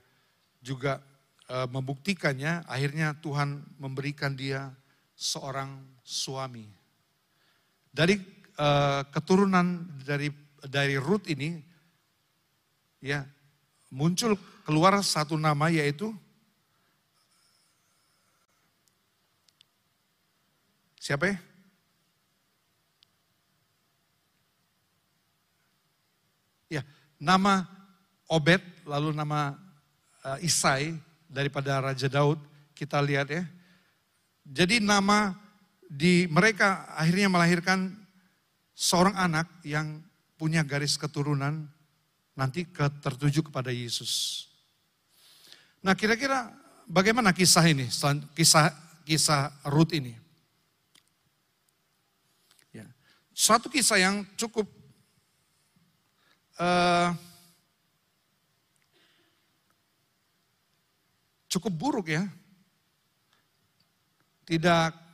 juga 0.61 0.99
e, 1.47 1.57
membuktikannya. 1.71 2.67
Akhirnya 2.67 3.15
Tuhan 3.23 3.63
memberikan 3.79 4.35
dia 4.35 4.75
seorang 5.17 5.79
suami. 6.05 6.69
Dari 7.89 8.38
e, 8.59 8.69
keturunan 9.15 9.87
dari 10.03 10.35
dari 10.67 10.99
Ruth 10.99 11.31
ini, 11.31 11.63
ya 12.99 13.23
muncul 13.89 14.35
keluar 14.67 14.99
satu 15.01 15.39
nama 15.39 15.71
yaitu 15.71 16.13
siapa 21.01 21.33
ya? 21.33 21.37
Ya, 26.69 26.83
nama 27.17 27.65
Obed, 28.29 28.61
lalu 28.85 29.17
nama 29.17 29.57
uh, 30.21 30.37
Isai 30.45 30.93
daripada 31.25 31.81
Raja 31.81 32.13
Daud, 32.13 32.37
kita 32.77 33.01
lihat 33.01 33.33
ya. 33.33 33.49
Jadi 34.45 34.85
nama 34.85 35.33
di 35.89 36.29
mereka 36.29 36.85
akhirnya 36.93 37.33
melahirkan 37.33 37.97
seorang 38.79 39.19
anak 39.19 39.51
yang 39.67 39.99
punya 40.39 40.63
garis 40.63 40.95
keturunan 40.95 41.67
nanti 42.39 42.63
tertuju 43.03 43.43
kepada 43.43 43.75
Yesus. 43.75 44.47
Nah 45.83 45.99
kira-kira 45.99 46.55
bagaimana 46.87 47.35
kisah 47.35 47.67
ini, 47.67 47.91
kisah 48.39 48.71
kisah 49.03 49.51
Ruth 49.67 49.91
ini? 49.99 50.15
Ya. 52.71 52.87
Suatu 53.35 53.67
kisah 53.67 53.99
yang 53.99 54.23
cukup 54.39 54.71
uh, 56.63 57.11
cukup 61.51 61.73
buruk 61.75 62.15
ya. 62.15 62.31
Tidak 64.47 65.08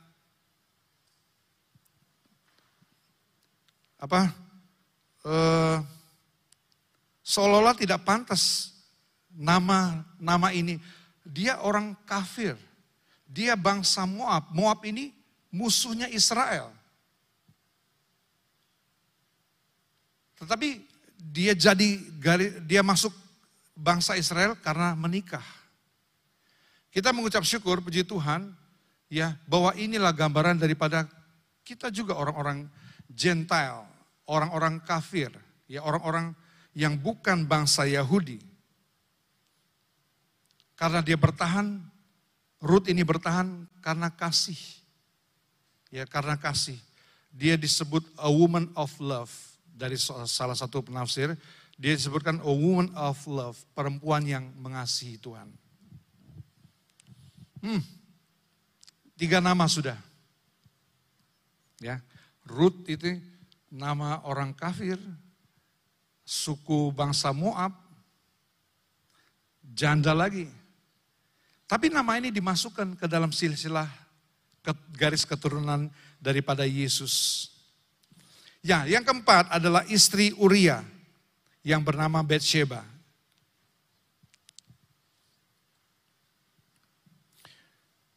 apa 3.95 4.33
uh, 5.25 5.77
seolah-olah 7.25 7.75
tidak 7.75 8.03
pantas 8.05 8.75
nama 9.35 10.05
nama 10.21 10.51
ini. 10.55 10.79
Dia 11.25 11.59
orang 11.59 11.97
kafir. 12.05 12.55
Dia 13.25 13.57
bangsa 13.57 14.05
Moab. 14.05 14.53
Moab 14.53 14.85
ini 14.85 15.11
musuhnya 15.49 16.07
Israel. 16.07 16.71
Tetapi 20.37 20.83
dia 21.17 21.57
jadi 21.57 21.99
dia 22.63 22.85
masuk 22.85 23.11
bangsa 23.73 24.15
Israel 24.15 24.53
karena 24.55 24.93
menikah. 24.93 25.43
Kita 26.93 27.11
mengucap 27.11 27.43
syukur 27.43 27.83
puji 27.83 28.07
Tuhan 28.07 28.55
ya 29.11 29.35
bahwa 29.49 29.75
inilah 29.75 30.15
gambaran 30.15 30.55
daripada 30.55 31.03
kita 31.65 31.91
juga 31.91 32.15
orang-orang 32.15 32.69
Gentile, 33.11 33.85
orang-orang 34.25 34.81
kafir, 34.81 35.29
ya 35.69 35.81
orang-orang 35.85 36.33
yang 36.75 36.99
bukan 36.99 37.47
bangsa 37.47 37.87
Yahudi. 37.87 38.41
Karena 40.75 40.99
dia 40.99 41.15
bertahan, 41.15 41.79
Ruth 42.59 42.91
ini 42.91 43.05
bertahan 43.05 43.69
karena 43.79 44.11
kasih. 44.11 44.59
Ya 45.93 46.03
karena 46.03 46.35
kasih. 46.35 46.75
Dia 47.31 47.55
disebut 47.55 48.03
a 48.19 48.27
woman 48.27 48.67
of 48.75 48.91
love 48.99 49.31
dari 49.75 49.99
salah 49.99 50.55
satu 50.55 50.83
penafsir, 50.83 51.35
dia 51.75 51.91
disebutkan 51.91 52.39
a 52.39 52.51
woman 52.51 52.87
of 52.95 53.19
love, 53.27 53.59
perempuan 53.75 54.23
yang 54.23 54.47
mengasihi 54.55 55.19
Tuhan. 55.19 55.51
Hmm, 57.59 57.83
tiga 59.19 59.43
nama 59.43 59.67
sudah. 59.67 59.99
Ya, 61.83 61.99
Ruth 62.45 62.85
itu 62.85 63.17
nama 63.73 64.21
orang 64.23 64.53
kafir, 64.53 65.01
suku 66.21 66.93
bangsa 66.93 67.33
Moab, 67.33 67.73
janda 69.73 70.13
lagi. 70.13 70.47
Tapi 71.65 71.89
nama 71.89 72.21
ini 72.21 72.29
dimasukkan 72.29 72.93
ke 72.93 73.09
dalam 73.09 73.33
silsilah 73.33 73.89
garis 74.93 75.25
keturunan 75.25 75.89
daripada 76.21 76.65
Yesus. 76.65 77.49
Ya, 78.65 78.85
yang 78.85 79.05
keempat 79.05 79.49
adalah 79.53 79.85
istri 79.89 80.33
Uria 80.37 80.81
yang 81.65 81.81
bernama 81.81 82.21
Bathsheba. 82.25 82.81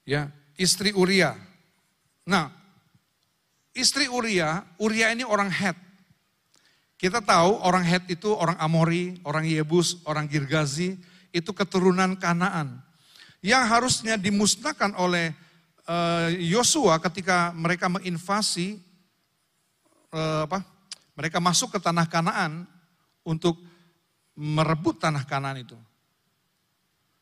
Ya, 0.09 0.33
istri 0.57 0.97
Uria. 0.97 1.37
Nah, 2.25 2.49
istri 3.79 4.11
Uria, 4.11 4.67
Uria 4.83 5.14
ini 5.14 5.23
orang 5.23 5.49
Het. 5.49 5.79
Kita 6.99 7.23
tahu 7.23 7.62
orang 7.62 7.87
Het 7.87 8.19
itu 8.19 8.35
orang 8.35 8.59
Amori, 8.59 9.23
orang 9.23 9.47
Yebus, 9.47 10.03
orang 10.03 10.27
Girgazi, 10.27 10.99
itu 11.31 11.51
keturunan 11.55 12.19
Kanaan. 12.19 12.83
Yang 13.38 13.64
harusnya 13.71 14.14
dimusnahkan 14.19 14.99
oleh 14.99 15.31
eh, 15.87 16.29
Yosua 16.43 16.99
ketika 16.99 17.55
mereka 17.55 17.87
menginvasi 17.87 18.83
eh, 20.11 20.43
apa? 20.43 20.67
Mereka 21.14 21.38
masuk 21.38 21.75
ke 21.75 21.79
tanah 21.79 22.11
Kanaan 22.11 22.67
untuk 23.23 23.59
merebut 24.35 24.99
tanah 24.99 25.23
Kanaan 25.23 25.62
itu. 25.62 25.79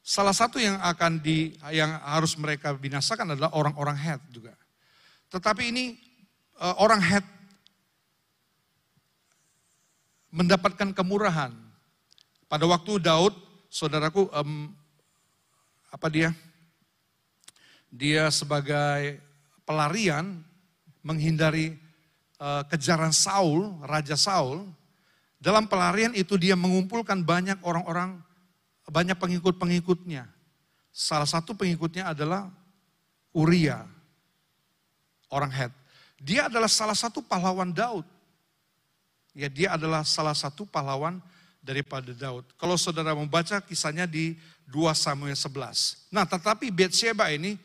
Salah 0.07 0.33
satu 0.33 0.63
yang 0.63 0.79
akan 0.81 1.19
di 1.19 1.53
yang 1.75 1.99
harus 2.01 2.39
mereka 2.39 2.71
binasakan 2.73 3.35
adalah 3.35 3.51
orang-orang 3.53 3.99
Het 3.99 4.23
juga. 4.31 4.55
Tetapi 5.29 5.75
ini 5.75 6.06
eh, 6.61 6.75
orang 6.81 7.01
Het 7.03 7.27
mendapatkan 10.37 10.93
kemurahan. 10.93 11.53
Pada 12.47 12.69
waktu 12.69 13.01
Daud, 13.01 13.33
saudaraku, 13.73 14.29
um, 14.31 14.71
apa 15.89 16.07
dia? 16.13 16.31
Dia 17.89 18.29
sebagai 18.29 19.19
pelarian 19.65 20.45
menghindari 21.01 21.75
uh, 22.37 22.63
kejaran 22.69 23.17
Saul, 23.17 23.81
Raja 23.83 24.15
Saul, 24.15 24.69
dalam 25.41 25.65
pelarian 25.71 26.13
itu 26.13 26.37
dia 26.37 26.53
mengumpulkan 26.53 27.25
banyak 27.25 27.57
orang-orang, 27.65 28.21
banyak 28.87 29.17
pengikut-pengikutnya. 29.17 30.29
Salah 30.93 31.29
satu 31.29 31.57
pengikutnya 31.57 32.13
adalah 32.13 32.53
Uria, 33.33 33.85
orang 35.33 35.53
Het. 35.53 35.73
Dia 36.21 36.49
adalah 36.49 36.69
salah 36.69 36.97
satu 36.97 37.21
pahlawan 37.21 37.73
Daud. 37.73 38.05
Ya, 39.37 39.53
dia 39.53 39.77
adalah 39.77 40.01
salah 40.01 40.33
satu 40.33 40.65
pahlawan 40.65 41.21
daripada 41.61 42.09
Daud. 42.17 42.49
Kalau 42.57 42.81
saudara 42.81 43.13
membaca 43.13 43.61
kisahnya 43.61 44.09
di 44.09 44.33
2 44.71 44.97
Samuel 44.97 45.37
11. 45.37 46.09
Nah, 46.09 46.25
tetapi 46.25 46.73
Bathsheba 46.73 47.29
ini 47.29 47.61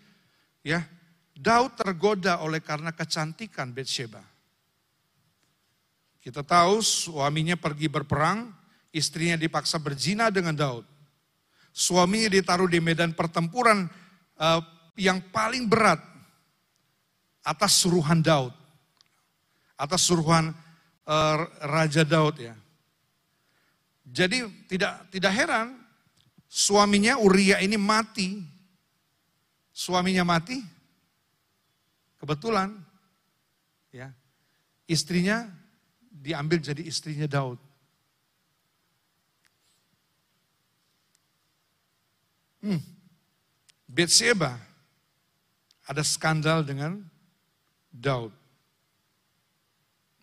ya, 0.65 0.83
Daud 1.31 1.79
tergoda 1.79 2.43
oleh 2.43 2.59
karena 2.59 2.91
kecantikan 2.91 3.71
Bathsheba. 3.71 4.19
Kita 6.21 6.45
tahu 6.45 6.83
suaminya 6.83 7.57
pergi 7.57 7.89
berperang, 7.89 8.51
istrinya 8.93 9.39
dipaksa 9.39 9.81
berzina 9.81 10.29
dengan 10.29 10.53
Daud. 10.53 10.85
Suaminya 11.71 12.27
ditaruh 12.27 12.67
di 12.67 12.83
medan 12.83 13.15
pertempuran 13.15 13.87
uh, 14.37 14.61
yang 14.99 15.23
paling 15.31 15.65
berat 15.65 15.97
atas 17.41 17.81
suruhan 17.81 18.21
Daud. 18.21 18.53
Atas 19.77 20.05
suruhan 20.05 20.53
uh, 21.09 21.35
Raja 21.65 22.05
Daud 22.05 22.37
ya. 22.37 22.53
Jadi 24.05 24.45
tidak 24.69 25.09
tidak 25.09 25.31
heran 25.33 25.77
suaminya 26.45 27.17
Uria 27.17 27.57
ini 27.61 27.77
mati. 27.77 28.41
Suaminya 29.73 30.21
mati. 30.21 30.61
Kebetulan 32.21 32.77
ya. 33.89 34.13
Istrinya 34.85 35.47
diambil 36.11 36.61
jadi 36.61 36.83
istrinya 36.85 37.25
Daud. 37.25 37.57
Hmm. 42.61 42.77
Betseba 43.89 44.53
ada 45.89 46.05
skandal 46.05 46.61
dengan 46.61 47.10
Daud. 47.91 48.31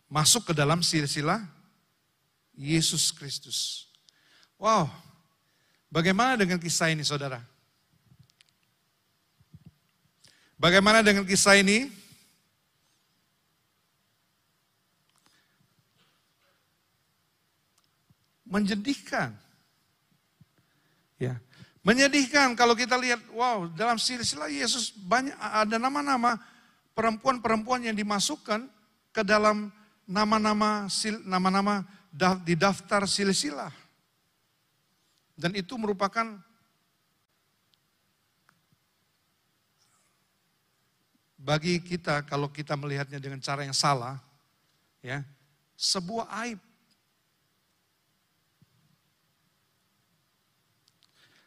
Masuk 0.09 0.49
ke 0.49 0.53
dalam 0.57 0.81
silsilah 0.81 1.45
Yesus 2.57 3.13
Kristus. 3.13 3.87
Wow, 4.59 4.89
bagaimana 5.87 6.35
dengan 6.35 6.59
kisah 6.59 6.91
ini 6.91 7.05
saudara? 7.05 7.39
Bagaimana 10.59 10.99
dengan 10.99 11.23
kisah 11.23 11.55
ini? 11.55 11.87
Menjadikan. 18.43 19.31
Ya. 21.15 21.39
Menyedihkan 21.79 22.59
kalau 22.59 22.75
kita 22.75 22.99
lihat, 22.99 23.23
wow, 23.31 23.71
dalam 23.71 23.95
silsilah 23.95 24.51
Yesus 24.51 24.91
banyak 24.91 25.31
ada 25.39 25.79
nama-nama 25.79 26.35
perempuan-perempuan 26.99 27.87
yang 27.87 27.95
dimasukkan 27.95 28.67
ke 29.15 29.23
dalam 29.23 29.71
nama-nama 30.03 30.91
nama-nama 31.23 31.87
di 32.43 32.59
daftar 32.59 33.07
silsilah. 33.07 33.71
Dan 35.39 35.55
itu 35.55 35.79
merupakan 35.79 36.35
bagi 41.39 41.79
kita 41.79 42.27
kalau 42.27 42.51
kita 42.51 42.75
melihatnya 42.75 43.23
dengan 43.23 43.39
cara 43.39 43.63
yang 43.63 43.71
salah, 43.71 44.19
ya, 44.99 45.23
sebuah 45.79 46.27
aib. 46.43 46.59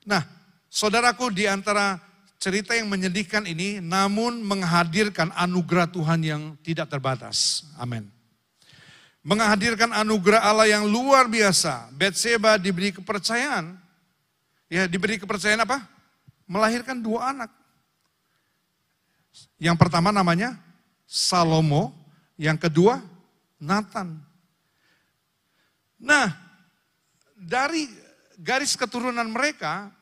Nah, 0.09 0.25
saudaraku 0.73 1.29
di 1.29 1.45
antara 1.45 2.01
cerita 2.43 2.75
yang 2.75 2.91
menyedihkan 2.91 3.47
ini 3.47 3.79
namun 3.79 4.43
menghadirkan 4.43 5.31
anugerah 5.39 5.87
Tuhan 5.87 6.21
yang 6.27 6.43
tidak 6.67 6.91
terbatas. 6.91 7.63
Amin. 7.79 8.11
Menghadirkan 9.23 9.95
anugerah 9.95 10.43
Allah 10.43 10.67
yang 10.67 10.83
luar 10.91 11.31
biasa. 11.31 11.95
Betseba 11.95 12.59
diberi 12.59 12.91
kepercayaan. 12.91 13.79
Ya, 14.67 14.91
diberi 14.91 15.23
kepercayaan 15.23 15.63
apa? 15.63 15.87
Melahirkan 16.51 16.99
dua 16.99 17.31
anak. 17.31 17.55
Yang 19.63 19.79
pertama 19.79 20.11
namanya 20.11 20.59
Salomo, 21.07 21.95
yang 22.35 22.59
kedua 22.59 22.99
Nathan. 23.63 24.19
Nah, 26.03 26.35
dari 27.39 27.87
garis 28.35 28.75
keturunan 28.75 29.31
mereka, 29.31 29.95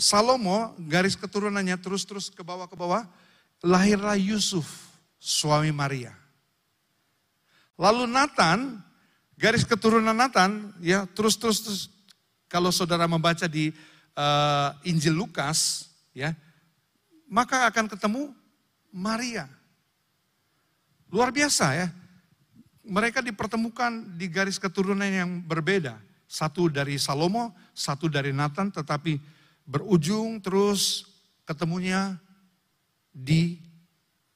Salomo 0.00 0.72
garis 0.88 1.12
keturunannya 1.12 1.76
terus-terus 1.76 2.32
ke 2.32 2.40
bawah 2.40 2.64
ke 2.64 2.72
bawah, 2.72 3.04
lahirlah 3.60 4.16
Yusuf, 4.16 4.64
suami 5.20 5.68
Maria. 5.68 6.16
Lalu 7.76 8.08
Nathan, 8.08 8.80
garis 9.36 9.68
keturunan 9.68 10.16
Nathan, 10.16 10.72
ya 10.80 11.04
terus-terus 11.04 11.60
terus 11.60 11.80
kalau 12.48 12.72
saudara 12.72 13.04
membaca 13.04 13.44
di 13.44 13.68
uh, 14.16 14.72
Injil 14.88 15.12
Lukas, 15.12 15.92
ya 16.16 16.32
maka 17.28 17.68
akan 17.68 17.86
ketemu 17.92 18.32
Maria. 18.88 19.46
Luar 21.12 21.28
biasa 21.28 21.66
ya. 21.76 21.88
Mereka 22.80 23.22
dipertemukan 23.22 24.18
di 24.18 24.26
garis 24.26 24.58
keturunan 24.58 25.06
yang 25.06 25.44
berbeda. 25.46 26.00
Satu 26.26 26.66
dari 26.66 26.98
Salomo, 26.98 27.54
satu 27.70 28.10
dari 28.10 28.34
Nathan, 28.34 28.72
tetapi 28.72 29.14
berujung 29.70 30.42
terus 30.42 31.06
ketemunya 31.46 32.18
di 33.14 33.62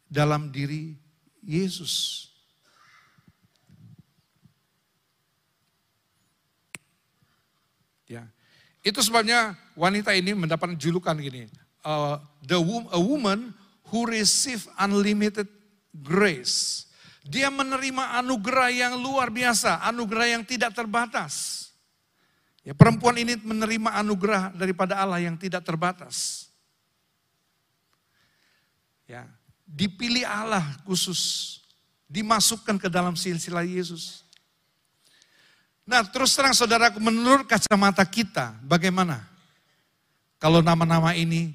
dalam 0.06 0.54
diri 0.54 0.94
Yesus. 1.42 2.30
Ya. 8.06 8.30
Itu 8.86 9.02
sebabnya 9.02 9.58
wanita 9.74 10.14
ini 10.14 10.38
mendapat 10.38 10.78
julukan 10.78 11.18
gini, 11.18 11.50
uh, 11.82 12.22
the 12.46 12.60
a 12.94 13.00
woman 13.00 13.50
who 13.90 14.06
receive 14.06 14.70
unlimited 14.78 15.50
grace. 15.90 16.86
Dia 17.24 17.48
menerima 17.48 18.20
anugerah 18.20 18.68
yang 18.68 18.94
luar 19.00 19.32
biasa, 19.32 19.80
anugerah 19.88 20.36
yang 20.38 20.42
tidak 20.44 20.76
terbatas. 20.76 21.64
Ya, 22.64 22.72
perempuan 22.72 23.20
ini 23.20 23.36
menerima 23.36 24.00
anugerah 24.00 24.56
daripada 24.56 24.96
Allah 24.96 25.20
yang 25.20 25.36
tidak 25.36 25.60
terbatas. 25.60 26.48
Ya, 29.04 29.28
dipilih 29.68 30.24
Allah 30.24 30.64
khusus, 30.88 31.60
dimasukkan 32.08 32.80
ke 32.80 32.88
dalam 32.88 33.12
silsilah 33.20 33.68
Yesus. 33.68 34.24
Nah, 35.84 36.00
terus 36.08 36.32
terang 36.32 36.56
saudaraku, 36.56 36.96
menurut 36.96 37.44
kacamata 37.44 38.00
kita, 38.08 38.56
bagaimana? 38.64 39.20
Kalau 40.40 40.64
nama-nama 40.64 41.12
ini 41.12 41.52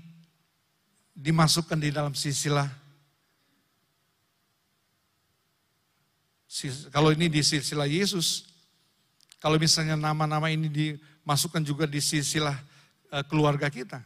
dimasukkan 1.17 1.81
di 1.81 1.89
dalam 1.89 2.13
silsilah 2.13 2.69
kalau 6.89 7.13
ini 7.13 7.29
di 7.29 7.45
silsilah 7.45 7.85
Yesus, 7.85 8.48
kalau 9.39 9.55
misalnya 9.55 9.95
nama-nama 9.95 10.51
ini 10.51 10.67
dimasukkan 10.67 11.63
juga 11.63 11.87
di 11.87 12.03
silsilah 12.03 12.59
uh, 13.15 13.23
keluarga 13.23 13.71
kita. 13.71 14.03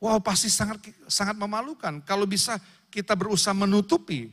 Wow, 0.00 0.20
pasti 0.20 0.48
sangat 0.48 0.80
sangat 1.08 1.36
memalukan. 1.36 2.00
Kalau 2.04 2.24
bisa 2.24 2.56
kita 2.88 3.12
berusaha 3.16 3.52
menutupi 3.52 4.32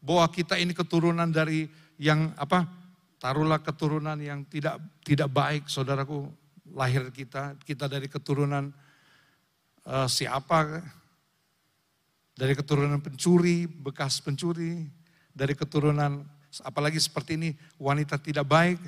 bahwa 0.00 0.28
kita 0.28 0.60
ini 0.60 0.76
keturunan 0.76 1.28
dari 1.28 1.68
yang 1.96 2.32
apa? 2.36 2.68
Taruhlah 3.16 3.60
keturunan 3.64 4.16
yang 4.20 4.44
tidak 4.48 4.76
tidak 5.04 5.28
baik, 5.32 5.68
saudaraku. 5.68 6.28
Lahir 6.76 7.08
kita, 7.08 7.56
kita 7.64 7.88
dari 7.88 8.04
keturunan 8.04 8.68
uh, 9.88 10.04
siapa? 10.04 10.84
Dari 12.36 12.52
keturunan 12.52 13.00
pencuri, 13.00 13.64
bekas 13.64 14.20
pencuri, 14.20 14.84
dari 15.32 15.56
keturunan 15.56 16.35
apalagi 16.64 17.00
seperti 17.00 17.36
ini 17.36 17.50
wanita 17.76 18.16
tidak 18.20 18.46
baik. 18.46 18.80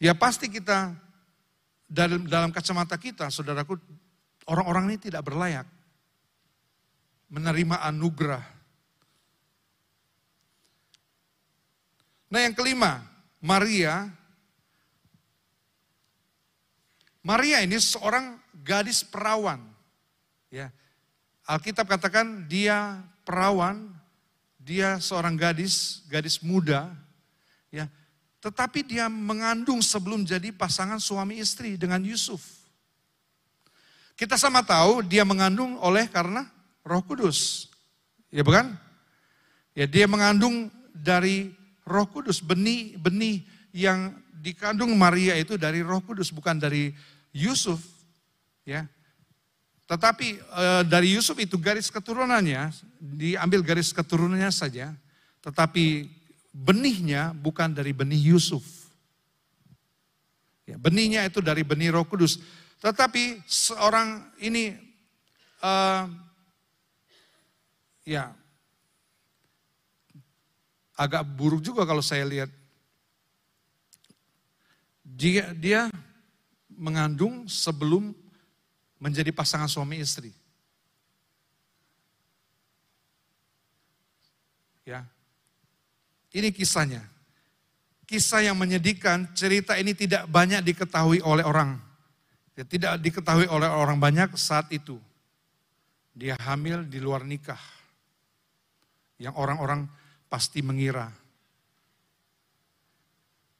Ya 0.00 0.16
pasti 0.16 0.48
kita 0.48 0.96
dalam, 1.84 2.24
dalam 2.24 2.48
kacamata 2.54 2.96
kita, 2.96 3.28
saudaraku, 3.28 3.76
orang-orang 4.48 4.94
ini 4.94 4.98
tidak 5.10 5.26
berlayak 5.26 5.68
menerima 7.28 7.76
anugerah. 7.84 8.44
Nah 12.30 12.40
yang 12.40 12.54
kelima, 12.54 13.02
Maria. 13.42 14.06
Maria 17.20 17.60
ini 17.60 17.76
seorang 17.76 18.40
gadis 18.64 19.04
perawan. 19.04 19.60
Ya, 20.48 20.72
Alkitab 21.44 21.84
katakan 21.84 22.48
dia 22.48 23.04
perawan 23.28 23.99
dia 24.70 25.02
seorang 25.02 25.34
gadis, 25.34 26.06
gadis 26.06 26.38
muda, 26.38 26.94
ya, 27.74 27.90
tetapi 28.38 28.86
dia 28.86 29.10
mengandung 29.10 29.82
sebelum 29.82 30.22
jadi 30.22 30.54
pasangan 30.54 31.02
suami 31.02 31.42
istri 31.42 31.74
dengan 31.74 31.98
Yusuf. 32.06 32.62
Kita 34.14 34.38
sama 34.38 34.62
tahu 34.62 35.02
dia 35.02 35.26
mengandung 35.26 35.74
oleh 35.82 36.06
karena 36.06 36.46
Roh 36.86 37.02
Kudus. 37.02 37.66
Ya 38.30 38.46
bukan? 38.46 38.78
Ya 39.74 39.90
dia 39.90 40.06
mengandung 40.06 40.70
dari 40.94 41.50
Roh 41.82 42.06
Kudus, 42.06 42.38
benih-benih 42.38 43.42
yang 43.74 44.14
dikandung 44.38 44.94
Maria 44.94 45.34
itu 45.34 45.58
dari 45.58 45.82
Roh 45.82 45.98
Kudus 45.98 46.30
bukan 46.30 46.62
dari 46.62 46.94
Yusuf. 47.34 47.82
Ya. 48.62 48.86
Tetapi 49.90 50.38
e, 50.38 50.64
dari 50.86 51.18
Yusuf 51.18 51.34
itu 51.42 51.58
garis 51.58 51.90
keturunannya, 51.90 52.70
diambil 53.02 53.58
garis 53.58 53.90
keturunannya 53.90 54.54
saja, 54.54 54.94
tetapi 55.42 56.06
benihnya 56.54 57.34
bukan 57.34 57.74
dari 57.74 57.90
benih 57.90 58.30
Yusuf. 58.30 58.62
Ya, 60.62 60.78
benihnya 60.78 61.26
itu 61.26 61.42
dari 61.42 61.66
benih 61.66 61.90
roh 61.90 62.06
kudus. 62.06 62.38
Tetapi 62.78 63.42
seorang 63.50 64.30
ini, 64.38 64.78
e, 65.58 65.72
ya 68.06 68.30
agak 70.94 71.26
buruk 71.34 71.66
juga 71.66 71.82
kalau 71.82 72.04
saya 72.04 72.22
lihat. 72.30 72.50
Dia, 75.02 75.50
dia 75.50 75.90
mengandung 76.70 77.50
sebelum 77.50 78.19
menjadi 79.00 79.32
pasangan 79.32 79.66
suami 79.66 79.98
istri. 79.98 80.30
Ya. 84.84 85.08
Ini 86.30 86.52
kisahnya. 86.52 87.02
Kisah 88.04 88.44
yang 88.44 88.58
menyedihkan, 88.58 89.32
cerita 89.32 89.74
ini 89.80 89.96
tidak 89.96 90.28
banyak 90.28 90.60
diketahui 90.62 91.24
oleh 91.24 91.42
orang. 91.42 91.78
Ya, 92.58 92.66
tidak 92.66 93.00
diketahui 93.00 93.48
oleh 93.48 93.70
orang 93.70 93.96
banyak 93.96 94.36
saat 94.36 94.68
itu. 94.68 95.00
Dia 96.12 96.36
hamil 96.42 96.84
di 96.84 97.00
luar 97.00 97.24
nikah. 97.24 97.60
Yang 99.16 99.34
orang-orang 99.38 99.80
pasti 100.26 100.60
mengira. 100.60 101.08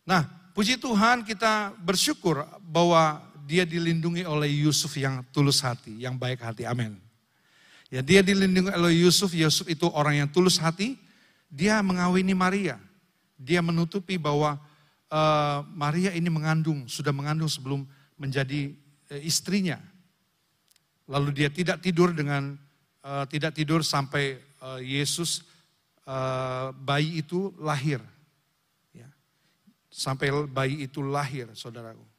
Nah, 0.03 0.27
puji 0.51 0.83
Tuhan 0.83 1.23
kita 1.23 1.79
bersyukur 1.79 2.43
bahwa 2.59 3.23
dia 3.51 3.67
dilindungi 3.67 4.23
oleh 4.23 4.47
Yusuf 4.63 4.95
yang 4.95 5.27
tulus 5.35 5.59
hati, 5.59 5.99
yang 5.99 6.15
baik 6.15 6.39
hati. 6.39 6.63
Amin. 6.63 6.95
Ya, 7.91 7.99
dia 7.99 8.23
dilindungi 8.23 8.71
oleh 8.71 9.03
Yusuf. 9.03 9.35
Yusuf 9.35 9.67
itu 9.67 9.91
orang 9.91 10.23
yang 10.23 10.29
tulus 10.31 10.55
hati. 10.63 10.95
Dia 11.51 11.83
mengawini 11.83 12.31
Maria. 12.31 12.79
Dia 13.35 13.59
menutupi 13.59 14.15
bahwa 14.15 14.55
uh, 15.11 15.67
Maria 15.75 16.15
ini 16.15 16.31
mengandung, 16.31 16.87
sudah 16.87 17.11
mengandung 17.11 17.51
sebelum 17.51 17.83
menjadi 18.15 18.71
uh, 19.11 19.19
istrinya. 19.19 19.83
Lalu 21.11 21.43
dia 21.43 21.51
tidak 21.51 21.83
tidur 21.83 22.15
dengan 22.15 22.55
uh, 23.03 23.27
tidak 23.27 23.59
tidur 23.59 23.83
sampai 23.83 24.39
uh, 24.63 24.79
Yesus 24.79 25.43
uh, 26.07 26.71
bayi 26.71 27.19
itu 27.19 27.51
lahir. 27.59 27.99
Ya. 28.95 29.11
Sampai 29.91 30.31
bayi 30.47 30.87
itu 30.87 31.03
lahir, 31.03 31.51
saudaraku. 31.59 32.10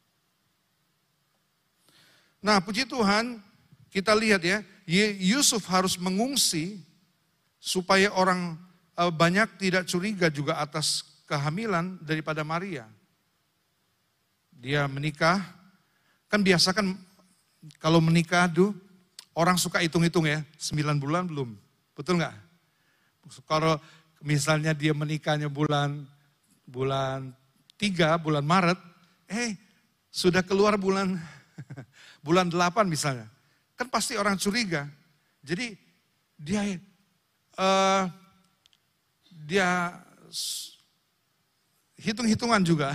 Nah, 2.42 2.58
puji 2.58 2.90
Tuhan, 2.90 3.38
kita 3.86 4.10
lihat 4.18 4.42
ya, 4.42 4.66
Yusuf 5.22 5.62
harus 5.70 5.94
mengungsi 5.94 6.82
supaya 7.62 8.10
orang 8.10 8.58
eh, 8.98 9.12
banyak 9.14 9.62
tidak 9.62 9.86
curiga 9.86 10.26
juga 10.26 10.58
atas 10.58 11.06
kehamilan 11.30 12.02
daripada 12.02 12.42
Maria. 12.42 12.90
Dia 14.50 14.90
menikah, 14.90 15.38
kan 16.26 16.42
biasa 16.42 16.74
kan 16.74 16.98
kalau 17.78 18.02
menikah 18.02 18.50
tuh 18.50 18.74
orang 19.38 19.54
suka 19.54 19.78
hitung-hitung 19.78 20.26
ya, 20.26 20.42
sembilan 20.58 20.98
bulan 20.98 21.30
belum, 21.30 21.54
betul 21.94 22.18
nggak? 22.18 22.34
Kalau 23.46 23.78
misalnya 24.18 24.74
dia 24.74 24.90
menikahnya 24.90 25.46
bulan 25.46 26.02
bulan 26.66 27.30
tiga, 27.78 28.18
bulan 28.18 28.42
Maret, 28.42 28.78
eh 29.30 29.54
sudah 30.10 30.42
keluar 30.42 30.74
bulan 30.74 31.16
bulan 32.22 32.48
8 32.48 32.86
misalnya, 32.86 33.28
kan 33.76 33.90
pasti 33.90 34.16
orang 34.16 34.38
curiga. 34.38 34.86
Jadi 35.42 35.74
dia 36.38 36.78
uh, 37.58 38.06
dia 39.28 39.98
hitung-hitungan 41.98 42.62
juga. 42.62 42.94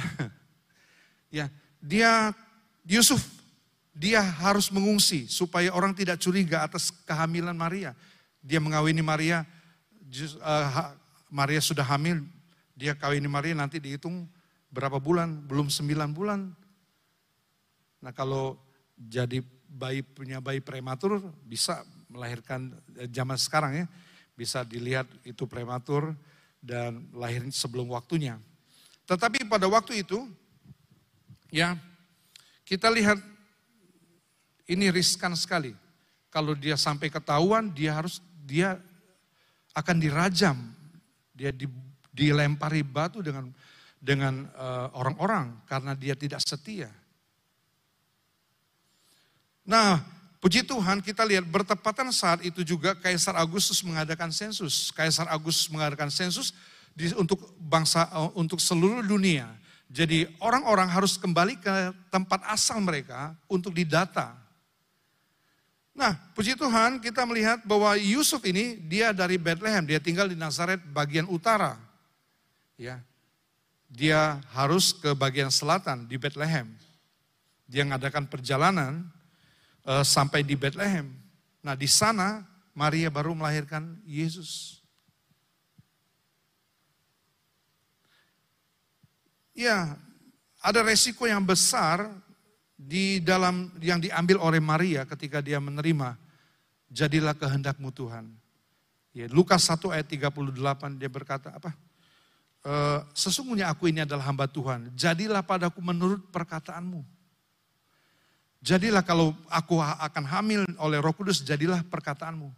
ya, 1.38 1.52
dia 1.84 2.32
Yusuf 2.88 3.20
dia 3.98 4.22
harus 4.22 4.70
mengungsi 4.70 5.26
supaya 5.26 5.74
orang 5.74 5.90
tidak 5.98 6.22
curiga 6.22 6.62
atas 6.64 6.94
kehamilan 7.04 7.58
Maria. 7.58 7.98
Dia 8.46 8.62
mengawini 8.62 9.02
Maria, 9.02 9.42
uh, 10.40 10.94
Maria 11.34 11.60
sudah 11.60 11.84
hamil, 11.84 12.24
dia 12.78 12.94
kawini 12.94 13.26
Maria 13.26 13.58
nanti 13.58 13.82
dihitung 13.82 14.30
berapa 14.70 15.02
bulan, 15.02 15.42
belum 15.50 15.74
sembilan 15.74 16.14
bulan. 16.14 16.54
Nah 18.06 18.14
kalau 18.14 18.56
jadi 18.98 19.46
bayi 19.70 20.02
punya 20.02 20.42
bayi 20.42 20.58
prematur 20.58 21.22
bisa 21.46 21.86
melahirkan 22.10 22.74
eh, 22.98 23.06
zaman 23.14 23.38
sekarang 23.38 23.86
ya 23.86 23.88
bisa 24.34 24.66
dilihat 24.66 25.06
itu 25.22 25.46
prematur 25.46 26.14
dan 26.62 27.06
lahir 27.14 27.46
sebelum 27.54 27.90
waktunya. 27.94 28.38
Tetapi 29.10 29.46
pada 29.46 29.66
waktu 29.70 30.02
itu 30.06 30.26
ya 31.54 31.78
kita 32.66 32.90
lihat 32.92 33.18
ini 34.68 34.92
riskan 34.92 35.34
sekali. 35.38 35.74
Kalau 36.28 36.54
dia 36.54 36.76
sampai 36.76 37.10
ketahuan 37.10 37.74
dia 37.74 37.98
harus 37.98 38.22
dia 38.46 38.78
akan 39.74 39.98
dirajam. 39.98 40.58
Dia 41.38 41.54
di, 41.54 41.70
dilempari 42.14 42.82
batu 42.82 43.22
dengan 43.22 43.50
dengan 43.98 44.46
uh, 44.54 44.94
orang-orang 44.94 45.66
karena 45.66 45.98
dia 45.98 46.14
tidak 46.14 46.42
setia. 46.46 46.90
Nah, 49.68 50.00
puji 50.40 50.64
Tuhan 50.64 51.04
kita 51.04 51.28
lihat 51.28 51.44
bertepatan 51.44 52.08
saat 52.16 52.40
itu 52.40 52.64
juga 52.64 52.96
Kaisar 52.96 53.36
Agustus 53.36 53.84
mengadakan 53.84 54.32
sensus. 54.32 54.96
Kaisar 54.96 55.28
Agustus 55.28 55.68
mengadakan 55.68 56.08
sensus 56.08 56.56
di, 56.96 57.12
untuk 57.20 57.52
bangsa 57.60 58.08
eh, 58.08 58.32
untuk 58.32 58.64
seluruh 58.64 59.04
dunia. 59.04 59.52
Jadi 59.92 60.24
orang-orang 60.40 60.88
harus 60.88 61.20
kembali 61.20 61.60
ke 61.60 61.92
tempat 62.08 62.48
asal 62.48 62.80
mereka 62.80 63.36
untuk 63.52 63.76
didata. 63.76 64.36
Nah, 65.92 66.16
puji 66.32 66.56
Tuhan 66.56 67.04
kita 67.04 67.28
melihat 67.28 67.64
bahwa 67.68 68.00
Yusuf 68.00 68.40
ini 68.48 68.80
dia 68.88 69.12
dari 69.12 69.36
Bethlehem, 69.36 69.84
dia 69.84 70.00
tinggal 70.00 70.32
di 70.32 70.38
Nazaret 70.40 70.80
bagian 70.96 71.28
utara. 71.28 71.76
Ya. 72.80 73.04
Dia 73.88 74.44
harus 74.52 74.92
ke 74.92 75.16
bagian 75.16 75.52
selatan 75.52 76.08
di 76.08 76.20
Bethlehem. 76.20 76.68
Dia 77.68 77.88
mengadakan 77.88 78.28
perjalanan 78.28 79.08
uh, 79.88 80.04
sampai 80.04 80.44
di 80.44 80.60
Bethlehem. 80.60 81.08
Nah 81.64 81.74
di 81.74 81.88
sana 81.88 82.44
Maria 82.76 83.08
baru 83.08 83.32
melahirkan 83.34 83.98
Yesus. 84.04 84.84
Ya, 89.58 89.98
ada 90.62 90.86
resiko 90.86 91.26
yang 91.26 91.42
besar 91.42 92.06
di 92.78 93.18
dalam 93.18 93.74
yang 93.82 93.98
diambil 93.98 94.38
oleh 94.38 94.62
Maria 94.62 95.02
ketika 95.10 95.42
dia 95.42 95.58
menerima 95.58 96.14
jadilah 96.94 97.34
kehendakmu 97.34 97.90
Tuhan. 97.90 98.30
Ya, 99.18 99.26
Lukas 99.34 99.66
1 99.66 99.82
ayat 99.98 100.06
38 100.06 101.02
dia 101.02 101.10
berkata 101.10 101.58
apa? 101.58 101.74
E, 102.62 102.74
sesungguhnya 103.18 103.74
aku 103.74 103.90
ini 103.90 104.06
adalah 104.06 104.30
hamba 104.30 104.46
Tuhan, 104.46 104.94
jadilah 104.94 105.42
padaku 105.42 105.82
menurut 105.82 106.22
perkataanmu. 106.30 107.17
Jadilah 108.68 109.00
kalau 109.00 109.32
aku 109.48 109.80
akan 109.80 110.28
hamil 110.28 110.68
oleh 110.76 111.00
roh 111.00 111.16
kudus, 111.16 111.40
jadilah 111.40 111.80
perkataanmu. 111.88 112.52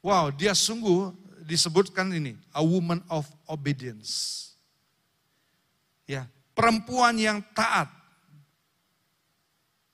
Wow, 0.00 0.32
dia 0.32 0.56
sungguh 0.56 1.12
disebutkan 1.44 2.08
ini, 2.08 2.40
a 2.56 2.64
woman 2.64 3.04
of 3.12 3.28
obedience. 3.44 4.40
Ya, 6.08 6.24
perempuan 6.56 7.20
yang 7.20 7.44
taat. 7.52 7.92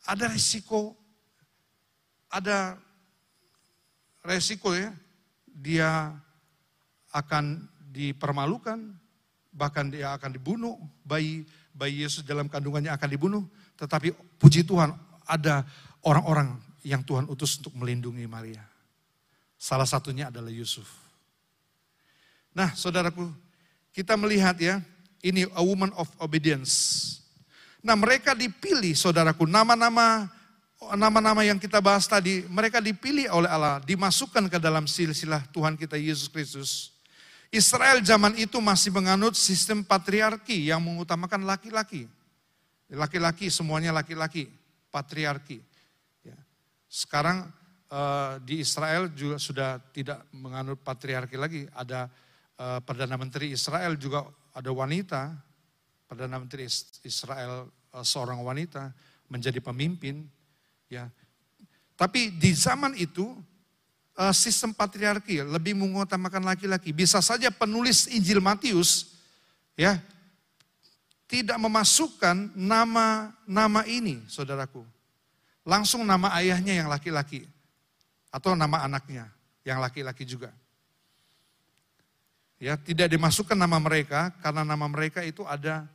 Ada 0.07 0.31
resiko, 0.31 0.95
ada 2.31 2.79
resiko 4.23 4.71
ya, 4.79 4.95
dia 5.51 6.15
akan 7.11 7.67
dipermalukan, 7.91 8.79
bahkan 9.51 9.91
dia 9.91 10.15
akan 10.15 10.39
dibunuh, 10.39 10.79
bayi 11.03 11.43
bayi 11.75 12.07
Yesus 12.07 12.23
dalam 12.23 12.47
kandungannya 12.47 12.95
akan 12.95 13.11
dibunuh, 13.11 13.43
tetapi 13.75 14.30
puji 14.41 14.65
Tuhan 14.65 14.97
ada 15.29 15.63
orang-orang 16.01 16.57
yang 16.81 17.05
Tuhan 17.05 17.29
utus 17.29 17.61
untuk 17.61 17.77
melindungi 17.77 18.25
Maria. 18.25 18.65
Salah 19.61 19.85
satunya 19.85 20.33
adalah 20.33 20.49
Yusuf. 20.49 20.89
Nah 22.57 22.73
saudaraku, 22.73 23.29
kita 23.93 24.17
melihat 24.17 24.57
ya, 24.57 24.81
ini 25.21 25.45
a 25.53 25.63
woman 25.63 25.93
of 25.95 26.09
obedience. 26.17 26.73
Nah 27.85 27.93
mereka 27.95 28.33
dipilih 28.33 28.97
saudaraku, 28.97 29.45
nama-nama 29.45 30.33
nama-nama 30.97 31.45
yang 31.45 31.61
kita 31.61 31.79
bahas 31.85 32.09
tadi, 32.09 32.49
mereka 32.49 32.81
dipilih 32.81 33.29
oleh 33.29 33.51
Allah, 33.53 33.85
dimasukkan 33.85 34.49
ke 34.49 34.57
dalam 34.57 34.89
silsilah 34.89 35.45
Tuhan 35.53 35.77
kita 35.77 36.01
Yesus 36.01 36.33
Kristus. 36.33 36.97
Israel 37.53 38.01
zaman 38.01 38.39
itu 38.39 38.57
masih 38.63 38.95
menganut 38.95 39.35
sistem 39.35 39.83
patriarki 39.85 40.71
yang 40.71 40.81
mengutamakan 40.81 41.45
laki-laki. 41.45 42.07
Laki-laki, 42.91 43.47
semuanya 43.55 43.95
laki-laki, 43.95 44.51
patriarki. 44.91 45.63
Ya. 46.27 46.35
Sekarang 46.91 47.47
uh, 47.87 48.43
di 48.43 48.59
Israel 48.59 49.07
juga 49.15 49.39
sudah 49.39 49.79
tidak 49.95 50.27
menganut 50.35 50.83
patriarki 50.83 51.39
lagi. 51.39 51.71
Ada 51.71 52.11
uh, 52.59 52.83
Perdana 52.83 53.15
Menteri 53.15 53.55
Israel 53.55 53.95
juga 53.95 54.27
ada 54.51 54.71
wanita, 54.75 55.39
Perdana 56.11 56.43
Menteri 56.43 56.67
Israel 57.07 57.71
uh, 57.95 58.03
seorang 58.03 58.43
wanita 58.43 58.91
menjadi 59.31 59.63
pemimpin. 59.63 60.27
Ya. 60.91 61.07
Tapi 61.95 62.35
di 62.35 62.51
zaman 62.51 62.99
itu 62.99 63.39
sistem 64.37 64.77
patriarki 64.77 65.41
lebih 65.41 65.73
mengutamakan 65.73 66.45
laki-laki. 66.45 66.93
Bisa 66.93 67.25
saja 67.25 67.49
penulis 67.49 68.05
Injil 68.11 68.37
Matius 68.43 69.17
ya 69.81 69.97
tidak 71.31 71.63
memasukkan 71.63 72.51
nama-nama 72.59 73.87
ini, 73.87 74.19
saudaraku. 74.27 74.83
Langsung 75.63 76.03
nama 76.03 76.35
ayahnya 76.43 76.75
yang 76.83 76.91
laki-laki. 76.91 77.47
Atau 78.35 78.59
nama 78.59 78.83
anaknya 78.83 79.31
yang 79.63 79.79
laki-laki 79.79 80.27
juga. 80.27 80.51
Ya, 82.59 82.75
tidak 82.75 83.09
dimasukkan 83.15 83.55
nama 83.55 83.79
mereka 83.79 84.35
karena 84.43 84.67
nama 84.67 84.85
mereka 84.91 85.23
itu 85.23 85.47
ada 85.47 85.87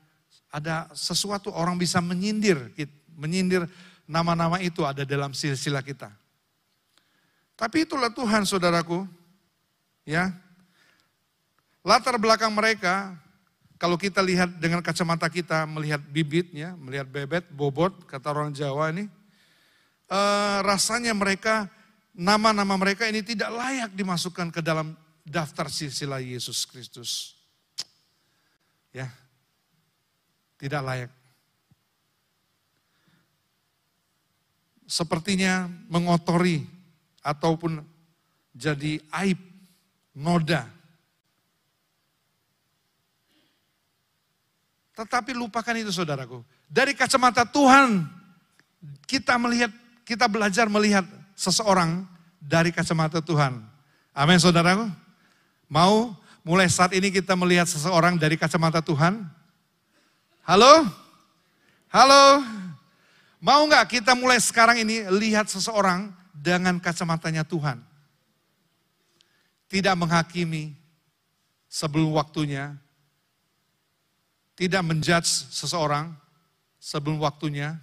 ada 0.50 0.88
sesuatu 0.96 1.52
orang 1.52 1.76
bisa 1.76 2.00
menyindir, 2.00 2.72
menyindir 3.14 3.68
nama-nama 4.08 4.64
itu 4.64 4.88
ada 4.88 5.04
dalam 5.04 5.36
silsilah 5.36 5.84
kita. 5.84 6.08
Tapi 7.60 7.84
itulah 7.84 8.08
Tuhan 8.08 8.48
saudaraku. 8.48 9.04
Ya. 10.08 10.32
latar 11.86 12.18
belakang 12.18 12.50
mereka, 12.50 13.14
kalau 13.76 14.00
kita 14.00 14.24
lihat 14.24 14.56
dengan 14.56 14.80
kacamata 14.80 15.28
kita, 15.28 15.68
melihat 15.68 16.00
bibitnya, 16.00 16.80
melihat 16.80 17.12
bebet, 17.12 17.52
bobot, 17.52 18.08
kata 18.08 18.32
orang 18.32 18.56
Jawa 18.56 18.96
ini, 18.96 19.12
eh, 20.08 20.58
rasanya 20.64 21.12
mereka, 21.12 21.68
nama-nama 22.16 22.80
mereka 22.80 23.04
ini 23.04 23.20
tidak 23.20 23.52
layak 23.52 23.92
dimasukkan 23.92 24.48
ke 24.56 24.64
dalam 24.64 24.96
daftar 25.28 25.68
silsilah 25.68 26.24
Yesus 26.24 26.64
Kristus. 26.64 27.36
Ya, 28.96 29.12
tidak 30.56 30.82
layak. 30.88 31.12
Sepertinya 34.88 35.68
mengotori 35.92 36.64
ataupun 37.26 37.84
jadi 38.56 39.02
aib, 39.26 39.42
noda. 40.16 40.75
Tetapi 44.96 45.36
lupakan 45.36 45.76
itu 45.76 45.92
saudaraku. 45.92 46.40
Dari 46.72 46.96
kacamata 46.96 47.44
Tuhan, 47.44 48.08
kita 49.06 49.36
melihat, 49.36 49.70
kita 50.08 50.26
belajar 50.32 50.72
melihat 50.72 51.04
seseorang 51.36 52.08
dari 52.40 52.72
kacamata 52.72 53.20
Tuhan. 53.20 53.60
Amin 54.16 54.40
saudaraku. 54.40 54.88
Mau 55.68 56.16
mulai 56.48 56.72
saat 56.72 56.96
ini 56.96 57.12
kita 57.12 57.36
melihat 57.36 57.68
seseorang 57.68 58.16
dari 58.16 58.40
kacamata 58.40 58.80
Tuhan? 58.80 59.20
Halo? 60.48 60.88
Halo? 61.92 62.46
Mau 63.44 63.62
nggak 63.68 64.00
kita 64.00 64.16
mulai 64.16 64.40
sekarang 64.40 64.80
ini 64.80 65.04
lihat 65.12 65.52
seseorang 65.52 66.10
dengan 66.32 66.80
kacamatanya 66.80 67.44
Tuhan? 67.44 67.84
Tidak 69.68 69.96
menghakimi 69.98 70.72
sebelum 71.68 72.16
waktunya, 72.16 72.78
tidak 74.56 74.82
menjudge 74.88 75.52
seseorang 75.52 76.16
sebelum 76.80 77.20
waktunya. 77.20 77.76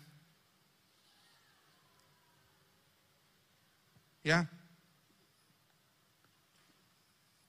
Ya. 4.25 4.49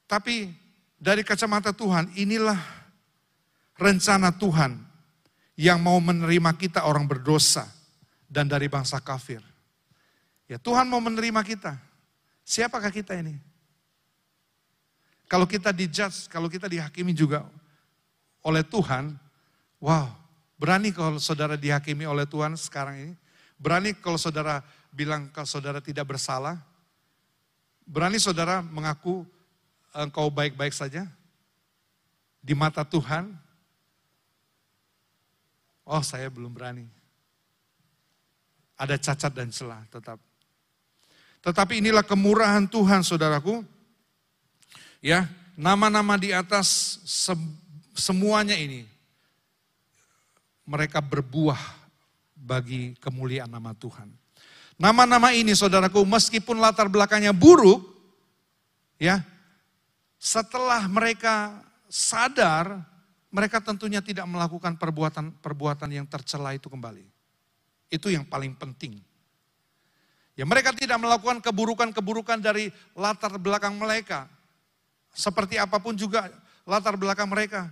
Tapi 0.06 0.52
dari 1.00 1.24
kacamata 1.24 1.72
Tuhan, 1.72 2.12
inilah 2.20 2.60
rencana 3.80 4.30
Tuhan 4.36 4.78
yang 5.56 5.80
mau 5.80 5.98
menerima 6.04 6.52
kita 6.60 6.86
orang 6.86 7.08
berdosa 7.08 7.66
dan 8.28 8.52
dari 8.52 8.68
bangsa 8.68 9.00
kafir. 9.00 9.42
Ya 10.52 10.60
Tuhan 10.60 10.86
mau 10.92 11.00
menerima 11.00 11.42
kita. 11.42 11.80
Siapakah 12.44 12.92
kita 12.92 13.16
ini? 13.16 13.40
Kalau 15.32 15.48
kita 15.48 15.72
dijudge, 15.72 16.28
kalau 16.28 16.52
kita 16.52 16.68
dihakimi 16.68 17.16
juga 17.16 17.48
oleh 18.44 18.62
Tuhan, 18.68 19.16
wow, 19.80 20.12
berani 20.60 20.92
kalau 20.92 21.16
saudara 21.18 21.56
dihakimi 21.56 22.04
oleh 22.04 22.28
Tuhan 22.28 22.60
sekarang 22.60 22.96
ini? 23.00 23.14
Berani 23.56 23.96
kalau 23.96 24.20
saudara 24.20 24.60
bilang 24.92 25.32
kalau 25.32 25.48
saudara 25.48 25.80
tidak 25.80 26.04
bersalah? 26.12 26.60
Berani 27.88 28.20
saudara 28.20 28.60
mengaku 28.60 29.24
engkau 29.96 30.28
baik-baik 30.28 30.76
saja? 30.76 31.08
Di 32.44 32.52
mata 32.52 32.84
Tuhan? 32.84 33.32
Oh 35.88 36.04
saya 36.04 36.28
belum 36.28 36.52
berani. 36.52 36.88
Ada 38.76 39.00
cacat 39.00 39.32
dan 39.32 39.48
celah 39.48 39.80
tetap. 39.88 40.20
Tetapi 41.44 41.80
inilah 41.84 42.04
kemurahan 42.04 42.68
Tuhan 42.68 43.04
saudaraku. 43.04 43.64
Ya, 45.04 45.28
nama-nama 45.60 46.16
di 46.16 46.32
atas 46.32 47.00
semuanya 47.94 48.58
ini 48.58 48.84
mereka 50.66 51.00
berbuah 51.00 51.60
bagi 52.34 52.98
kemuliaan 53.00 53.52
nama 53.52 53.72
Tuhan. 53.78 54.10
Nama-nama 54.76 55.32
ini 55.32 55.54
saudaraku 55.54 56.02
meskipun 56.04 56.58
latar 56.60 56.90
belakangnya 56.90 57.32
buruk, 57.32 57.86
ya, 58.98 59.22
setelah 60.18 60.84
mereka 60.90 61.62
sadar, 61.88 62.82
mereka 63.30 63.62
tentunya 63.62 64.02
tidak 64.02 64.26
melakukan 64.26 64.76
perbuatan-perbuatan 64.76 65.90
yang 65.94 66.06
tercela 66.10 66.52
itu 66.58 66.68
kembali. 66.68 67.06
Itu 67.94 68.10
yang 68.10 68.26
paling 68.26 68.58
penting. 68.58 68.98
Ya 70.34 70.50
mereka 70.50 70.74
tidak 70.74 70.98
melakukan 70.98 71.38
keburukan-keburukan 71.46 72.42
dari 72.42 72.74
latar 72.98 73.38
belakang 73.38 73.78
mereka. 73.78 74.26
Seperti 75.14 75.62
apa 75.62 75.78
pun 75.78 75.94
juga 75.94 76.34
latar 76.66 76.98
belakang 76.98 77.30
mereka 77.30 77.70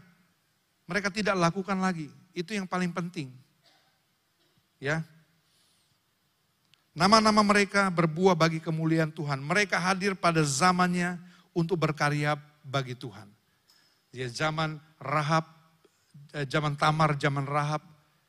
mereka 0.92 1.08
tidak 1.08 1.40
lakukan 1.40 1.80
lagi. 1.80 2.12
Itu 2.36 2.52
yang 2.52 2.68
paling 2.68 2.92
penting. 2.92 3.32
Ya. 4.76 5.08
Nama-nama 6.92 7.40
mereka 7.40 7.88
berbuah 7.88 8.36
bagi 8.36 8.60
kemuliaan 8.60 9.16
Tuhan. 9.16 9.40
Mereka 9.40 9.80
hadir 9.80 10.20
pada 10.20 10.44
zamannya 10.44 11.16
untuk 11.56 11.80
berkarya 11.80 12.36
bagi 12.68 12.92
Tuhan. 12.92 13.32
Ya, 14.12 14.28
zaman 14.28 14.84
Rahab, 15.00 15.48
eh, 16.36 16.44
zaman 16.44 16.76
Tamar, 16.76 17.16
zaman 17.16 17.48
Rahab, 17.48 17.80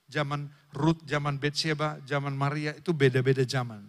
zaman 0.07 0.47
Ruth, 0.71 1.03
zaman 1.03 1.43
Betsheba, 1.43 1.99
zaman 2.07 2.31
Maria, 2.39 2.79
itu 2.79 2.95
beda-beda 2.95 3.43
zaman. 3.43 3.83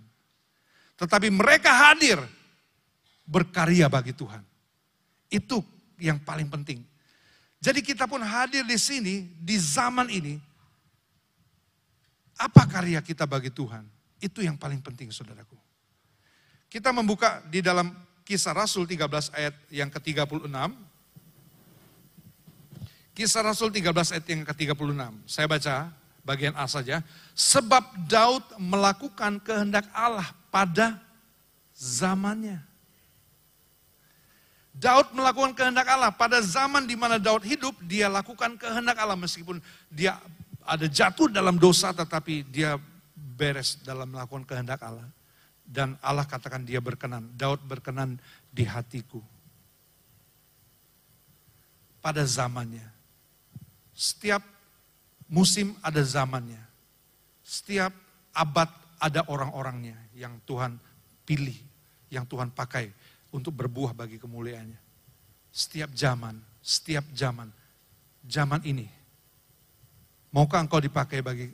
Tetapi 0.97 1.29
mereka 1.29 1.69
hadir 1.69 2.17
berkarya 3.29 3.85
bagi 3.85 4.17
Tuhan. 4.17 4.41
Itu 5.29 5.61
yang 6.01 6.17
paling 6.25 6.49
penting. 6.49 6.92
Jadi 7.63 7.79
kita 7.79 8.03
pun 8.11 8.19
hadir 8.19 8.67
di 8.67 8.75
sini, 8.75 9.23
di 9.39 9.55
zaman 9.55 10.11
ini. 10.11 10.35
Apa 12.35 12.67
karya 12.67 12.99
kita 12.99 13.23
bagi 13.23 13.47
Tuhan? 13.47 13.87
Itu 14.19 14.43
yang 14.43 14.59
paling 14.59 14.83
penting 14.83 15.07
saudaraku. 15.15 15.55
Kita 16.67 16.91
membuka 16.91 17.39
di 17.47 17.63
dalam 17.63 17.95
kisah 18.27 18.51
Rasul 18.51 18.83
13 18.83 19.07
ayat 19.31 19.55
yang 19.71 19.87
ke-36. 19.87 20.51
Kisah 23.15 23.43
Rasul 23.47 23.71
13 23.71 23.95
ayat 24.11 24.25
yang 24.27 24.43
ke-36. 24.43 24.99
Saya 25.23 25.47
baca 25.47 25.75
bagian 26.27 26.51
A 26.59 26.67
saja. 26.67 26.99
Sebab 27.31 28.11
Daud 28.11 28.43
melakukan 28.59 29.39
kehendak 29.39 29.87
Allah 29.95 30.35
pada 30.51 30.99
zamannya. 31.71 32.72
Daud 34.73 35.13
melakukan 35.13 35.53
kehendak 35.53 35.85
Allah. 35.85 36.09
Pada 36.09 36.41
zaman 36.41 36.89
di 36.89 36.97
mana 36.97 37.21
Daud 37.21 37.45
hidup, 37.45 37.77
dia 37.85 38.09
lakukan 38.09 38.57
kehendak 38.57 38.97
Allah. 38.97 39.13
Meskipun 39.13 39.61
dia 39.87 40.17
ada 40.65 40.89
jatuh 40.89 41.29
dalam 41.29 41.61
dosa, 41.61 41.93
tetapi 41.93 42.41
dia 42.49 42.81
beres 43.13 43.77
dalam 43.85 44.09
melakukan 44.09 44.43
kehendak 44.49 44.81
Allah. 44.81 45.05
Dan 45.63 45.95
Allah 46.01 46.25
katakan 46.25 46.65
dia 46.65 46.81
berkenan. 46.81 47.29
Daud 47.37 47.61
berkenan 47.63 48.17
di 48.49 48.65
hatiku. 48.65 49.21
Pada 52.01 52.25
zamannya. 52.25 52.83
Setiap 53.93 54.41
musim 55.29 55.77
ada 55.85 56.01
zamannya. 56.01 56.59
Setiap 57.45 57.93
abad 58.33 58.67
ada 58.97 59.21
orang-orangnya 59.29 59.95
yang 60.17 60.41
Tuhan 60.49 60.81
pilih, 61.23 61.55
yang 62.09 62.25
Tuhan 62.25 62.49
pakai 62.51 62.89
untuk 63.33 63.51
berbuah 63.57 63.97
bagi 63.97 64.21
kemuliaannya. 64.21 64.77
Setiap 65.49 65.89
zaman, 65.97 66.37
setiap 66.61 67.01
zaman, 67.17 67.49
zaman 68.29 68.61
ini. 68.61 68.85
Maukah 70.29 70.61
engkau 70.61 70.77
dipakai 70.77 71.25
bagi 71.25 71.49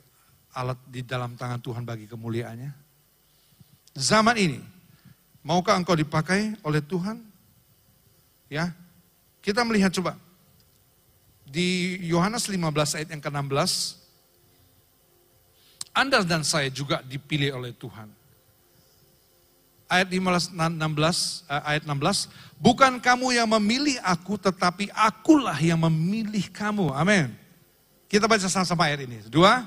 alat 0.52 0.76
di 0.88 1.00
dalam 1.00 1.36
tangan 1.40 1.60
Tuhan 1.60 1.84
bagi 1.84 2.04
kemuliaannya? 2.04 2.72
Zaman 3.96 4.36
ini, 4.36 4.60
maukah 5.40 5.76
engkau 5.76 5.96
dipakai 5.96 6.54
oleh 6.62 6.84
Tuhan? 6.84 7.20
Ya, 8.52 8.72
kita 9.40 9.64
melihat 9.64 9.90
coba. 9.96 10.16
Di 11.50 11.98
Yohanes 12.06 12.46
15 12.46 12.62
ayat 12.94 13.08
yang 13.10 13.18
ke-16, 13.18 13.98
Anda 15.90 16.22
dan 16.22 16.46
saya 16.46 16.70
juga 16.70 17.02
dipilih 17.02 17.58
oleh 17.58 17.74
Tuhan 17.74 18.19
ayat 19.90 20.08
16, 20.14 20.54
eh, 21.50 21.62
ayat 21.66 21.82
16, 21.82 22.30
bukan 22.62 23.02
kamu 23.02 23.34
yang 23.34 23.50
memilih 23.58 23.98
aku 24.06 24.38
tetapi 24.38 24.86
akulah 24.94 25.58
yang 25.58 25.82
memilih 25.90 26.46
kamu. 26.54 26.94
Amin. 26.94 27.34
Kita 28.06 28.30
baca 28.30 28.46
sama-sama 28.46 28.86
ayat 28.86 29.02
ini. 29.02 29.26
Dua, 29.26 29.66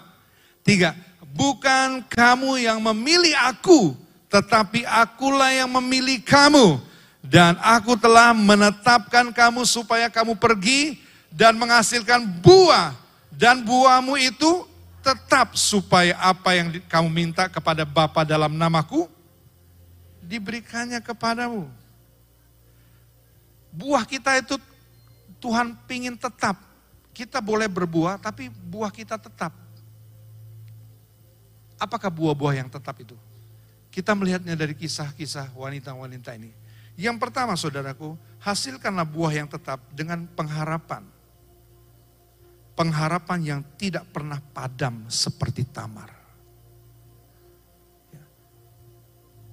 tiga. 0.64 0.96
Bukan 1.36 2.08
kamu 2.08 2.64
yang 2.64 2.80
memilih 2.80 3.36
aku 3.36 4.00
tetapi 4.34 4.82
akulah 4.90 5.54
yang 5.54 5.70
memilih 5.70 6.24
kamu. 6.26 6.82
Dan 7.24 7.56
aku 7.62 7.96
telah 7.96 8.36
menetapkan 8.36 9.32
kamu 9.32 9.64
supaya 9.64 10.12
kamu 10.12 10.36
pergi 10.36 11.00
dan 11.30 11.54
menghasilkan 11.56 12.26
buah. 12.42 12.98
Dan 13.30 13.62
buahmu 13.62 14.18
itu 14.20 14.68
tetap 15.06 15.54
supaya 15.54 16.18
apa 16.18 16.56
yang 16.58 16.68
kamu 16.90 17.10
minta 17.12 17.46
kepada 17.46 17.86
Bapa 17.86 18.26
dalam 18.26 18.56
namaku, 18.56 19.06
diberikannya 20.24 21.04
kepadamu. 21.04 21.68
Buah 23.74 24.08
kita 24.08 24.40
itu 24.40 24.56
Tuhan 25.44 25.76
pingin 25.90 26.16
tetap. 26.16 26.56
Kita 27.14 27.44
boleh 27.44 27.70
berbuah, 27.70 28.18
tapi 28.18 28.50
buah 28.50 28.90
kita 28.90 29.20
tetap. 29.20 29.54
Apakah 31.78 32.10
buah-buah 32.10 32.64
yang 32.64 32.70
tetap 32.72 32.96
itu? 33.04 33.14
Kita 33.94 34.18
melihatnya 34.18 34.58
dari 34.58 34.74
kisah-kisah 34.74 35.54
wanita-wanita 35.54 36.34
ini. 36.34 36.50
Yang 36.98 37.18
pertama 37.22 37.54
saudaraku, 37.54 38.18
hasilkanlah 38.42 39.06
buah 39.06 39.34
yang 39.34 39.50
tetap 39.50 39.84
dengan 39.94 40.26
pengharapan. 40.26 41.06
Pengharapan 42.74 43.40
yang 43.46 43.62
tidak 43.78 44.10
pernah 44.10 44.42
padam 44.42 45.06
seperti 45.06 45.68
tamar. 45.70 46.23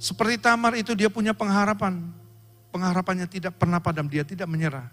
Seperti 0.01 0.41
tamar 0.41 0.73
itu 0.81 0.97
dia 0.97 1.13
punya 1.13 1.37
pengharapan. 1.37 2.09
Pengharapannya 2.73 3.29
tidak 3.29 3.61
pernah 3.61 3.77
padam, 3.85 4.09
dia 4.09 4.25
tidak 4.25 4.49
menyerah. 4.49 4.89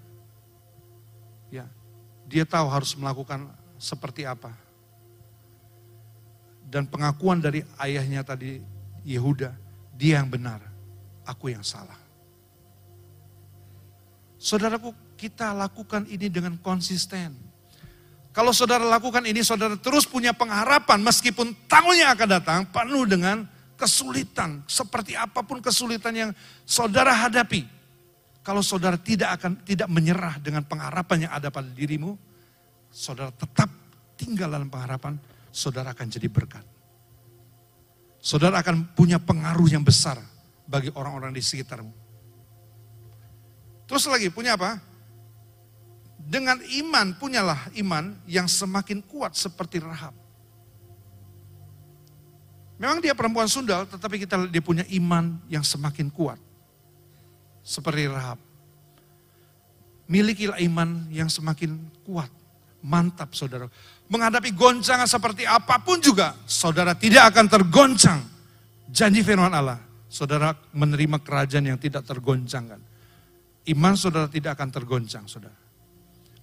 Ya, 1.47 1.64
dia 2.28 2.43
tahu 2.43 2.68
harus 2.68 2.91
melakukan 2.99 3.47
seperti 3.80 4.28
apa. 4.28 4.51
Dan 6.68 6.84
pengakuan 6.91 7.39
dari 7.39 7.64
ayahnya 7.80 8.20
tadi 8.28 8.60
Yehuda, 9.08 9.55
dia 9.95 10.20
yang 10.20 10.28
benar, 10.28 10.60
aku 11.24 11.55
yang 11.55 11.64
salah. 11.64 11.95
Saudaraku, 14.36 14.91
kita 15.16 15.55
lakukan 15.55 16.03
ini 16.12 16.28
dengan 16.28 16.60
konsisten. 16.60 17.32
Kalau 18.36 18.51
saudara 18.51 18.84
lakukan 18.84 19.24
ini, 19.24 19.39
saudara 19.39 19.80
terus 19.80 20.03
punya 20.03 20.36
pengharapan 20.36 20.99
meskipun 20.99 21.55
tahunnya 21.72 22.12
akan 22.12 22.28
datang 22.28 22.60
penuh 22.68 23.08
dengan 23.08 23.47
kesulitan. 23.78 24.66
Seperti 24.66 25.14
apa 25.14 25.46
pun 25.46 25.62
kesulitan 25.62 26.12
yang 26.12 26.32
saudara 26.66 27.14
hadapi. 27.14 27.64
Kalau 28.42 28.66
saudara 28.66 28.98
tidak 28.98 29.38
akan 29.40 29.62
tidak 29.62 29.88
menyerah 29.88 30.42
dengan 30.42 30.66
pengharapan 30.66 31.28
yang 31.28 31.32
ada 31.36 31.54
pada 31.54 31.70
dirimu, 31.70 32.18
saudara 32.90 33.30
tetap 33.30 33.70
tinggal 34.18 34.50
dalam 34.50 34.68
pengharapan, 34.68 35.22
saudara 35.54 35.94
akan 35.94 36.08
jadi 36.10 36.28
berkat. 36.28 36.66
Saudara 38.18 38.60
akan 38.60 38.98
punya 38.98 39.22
pengaruh 39.22 39.70
yang 39.70 39.86
besar 39.86 40.18
bagi 40.68 40.92
orang-orang 40.98 41.32
di 41.32 41.40
sekitarmu. 41.40 41.94
Terus 43.88 44.04
lagi, 44.12 44.28
punya 44.28 44.60
apa? 44.60 44.84
Dengan 46.20 46.60
iman, 46.60 47.16
punyalah 47.16 47.72
iman 47.80 48.20
yang 48.28 48.52
semakin 48.52 49.00
kuat 49.00 49.32
seperti 49.40 49.80
Rahab. 49.80 50.12
Memang 52.78 53.02
dia 53.02 53.18
perempuan 53.18 53.50
sundal, 53.50 53.90
tetapi 53.90 54.22
kita 54.22 54.46
dia 54.50 54.62
punya 54.62 54.86
iman 54.94 55.42
yang 55.50 55.66
semakin 55.66 56.14
kuat 56.14 56.38
seperti 57.66 58.06
Rahab. 58.08 58.40
Milikilah 60.08 60.62
iman 60.64 61.10
yang 61.12 61.28
semakin 61.28 61.76
kuat, 62.08 62.32
mantap 62.80 63.36
saudara. 63.36 63.68
Menghadapi 64.08 64.56
goncangan 64.56 65.10
seperti 65.10 65.44
apa 65.44 65.84
pun 65.84 66.00
juga, 66.00 66.32
saudara 66.48 66.96
tidak 66.96 67.36
akan 67.36 67.46
tergoncang. 67.52 68.24
Janji 68.88 69.20
firman 69.20 69.52
Allah, 69.52 69.84
saudara 70.08 70.56
menerima 70.72 71.20
kerajaan 71.20 71.68
yang 71.68 71.76
tidak 71.82 72.08
tergoncangkan. 72.08 72.80
Iman 73.68 74.00
saudara 74.00 74.32
tidak 74.32 74.56
akan 74.56 74.70
tergoncang, 74.72 75.28
saudara. 75.28 75.60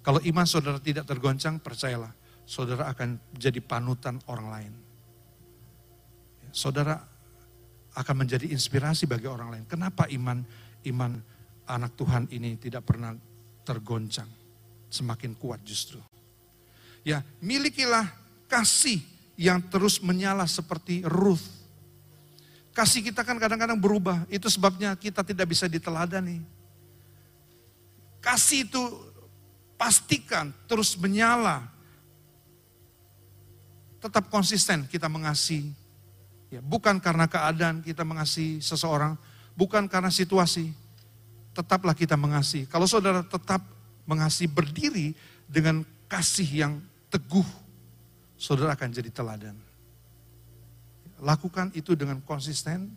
Kalau 0.04 0.20
iman 0.20 0.44
saudara 0.44 0.76
tidak 0.76 1.08
tergoncang, 1.08 1.56
percayalah, 1.56 2.12
saudara 2.44 2.92
akan 2.92 3.16
jadi 3.32 3.64
panutan 3.64 4.20
orang 4.28 4.48
lain. 4.52 4.83
Saudara 6.54 7.02
akan 7.98 8.14
menjadi 8.22 8.46
inspirasi 8.46 9.10
bagi 9.10 9.26
orang 9.26 9.50
lain. 9.50 9.64
Kenapa 9.66 10.06
iman 10.06 10.38
iman 10.86 11.18
anak 11.66 11.98
Tuhan 11.98 12.30
ini 12.30 12.54
tidak 12.54 12.86
pernah 12.86 13.10
tergoncang. 13.66 14.30
Semakin 14.86 15.34
kuat 15.34 15.58
justru. 15.66 15.98
Ya, 17.02 17.26
milikilah 17.42 18.06
kasih 18.46 19.02
yang 19.34 19.58
terus 19.66 19.98
menyala 19.98 20.46
seperti 20.46 21.02
Ruth. 21.02 21.42
Kasih 22.70 23.02
kita 23.02 23.26
kan 23.26 23.34
kadang-kadang 23.42 23.78
berubah. 23.78 24.22
Itu 24.30 24.46
sebabnya 24.46 24.94
kita 24.94 25.26
tidak 25.26 25.50
bisa 25.50 25.66
diteladani. 25.66 26.38
Kasih 28.22 28.66
itu 28.66 28.82
pastikan 29.74 30.54
terus 30.70 30.94
menyala. 30.94 31.66
Tetap 33.98 34.30
konsisten 34.30 34.86
kita 34.86 35.10
mengasihi. 35.10 35.83
Ya, 36.54 36.62
bukan 36.62 37.02
karena 37.02 37.26
keadaan 37.26 37.82
kita 37.82 38.06
mengasihi 38.06 38.62
seseorang, 38.62 39.18
bukan 39.58 39.90
karena 39.90 40.06
situasi, 40.06 40.70
tetaplah 41.50 41.98
kita 41.98 42.14
mengasihi. 42.14 42.70
Kalau 42.70 42.86
saudara 42.86 43.26
tetap 43.26 43.58
mengasihi 44.06 44.46
berdiri 44.46 45.18
dengan 45.50 45.82
kasih 46.06 46.46
yang 46.46 46.72
teguh, 47.10 47.42
saudara 48.38 48.78
akan 48.78 48.86
jadi 48.86 49.10
teladan. 49.10 49.58
Lakukan 51.18 51.74
itu 51.74 51.98
dengan 51.98 52.22
konsisten, 52.22 52.94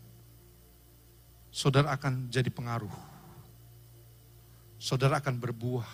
saudara 1.49 1.97
akan 1.97 2.29
jadi 2.29 2.53
pengaruh. 2.53 2.93
Saudara 4.77 5.17
akan 5.17 5.33
berbuah. 5.33 5.89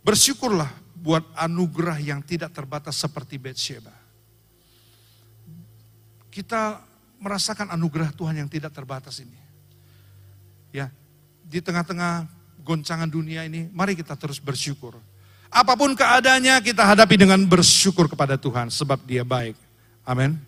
Bersyukurlah 0.00 0.72
buat 0.96 1.28
anugerah 1.36 2.00
yang 2.00 2.24
tidak 2.24 2.56
terbatas 2.56 2.96
seperti 2.96 3.36
Betsheba. 3.36 3.99
Kita 6.30 6.78
merasakan 7.20 7.68
anugerah 7.76 8.10
Tuhan 8.16 8.40
yang 8.40 8.48
tidak 8.48 8.72
terbatas 8.72 9.20
ini. 9.20 9.36
Ya, 10.72 10.88
di 11.44 11.60
tengah-tengah 11.60 12.24
goncangan 12.64 13.06
dunia 13.06 13.44
ini, 13.44 13.68
mari 13.74 13.92
kita 13.92 14.16
terus 14.16 14.40
bersyukur. 14.40 14.96
Apa 15.50 15.74
pun 15.74 15.92
keadaannya 15.92 16.62
kita 16.62 16.86
hadapi 16.86 17.18
dengan 17.18 17.42
bersyukur 17.42 18.06
kepada 18.06 18.38
Tuhan 18.38 18.70
sebab 18.70 19.02
dia 19.02 19.26
baik. 19.26 19.58
Amin. 20.06 20.38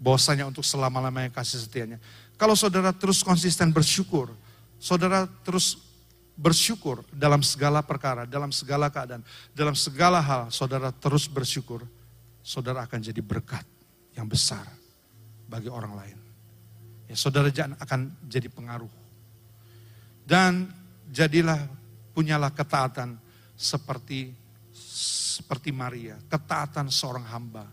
Bahwasanya 0.00 0.48
untuk 0.48 0.64
selama-lamanya 0.64 1.28
kasih 1.28 1.60
setianya. 1.60 2.00
Kalau 2.40 2.56
saudara 2.56 2.90
terus 2.90 3.20
konsisten 3.20 3.68
bersyukur, 3.68 4.32
saudara 4.80 5.28
terus 5.44 5.76
bersyukur 6.32 7.04
dalam 7.12 7.44
segala 7.44 7.84
perkara, 7.84 8.24
dalam 8.24 8.48
segala 8.48 8.88
keadaan, 8.88 9.20
dalam 9.52 9.76
segala 9.76 10.24
hal, 10.24 10.48
saudara 10.48 10.88
terus 10.88 11.28
bersyukur, 11.28 11.84
saudara 12.40 12.88
akan 12.88 12.98
jadi 12.98 13.20
berkat 13.20 13.62
yang 14.16 14.28
besar 14.28 14.64
bagi 15.48 15.68
orang 15.68 15.92
lain. 15.96 16.18
Ya, 17.08 17.16
saudara 17.16 17.52
akan 17.52 18.00
jadi 18.28 18.48
pengaruh 18.48 19.02
dan 20.24 20.70
jadilah 21.10 21.58
punyalah 22.16 22.54
ketaatan 22.54 23.18
seperti 23.58 24.32
seperti 25.32 25.72
Maria, 25.74 26.16
ketaatan 26.28 26.88
seorang 26.92 27.26
hamba 27.28 27.66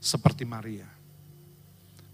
seperti 0.00 0.48
Maria. 0.48 0.88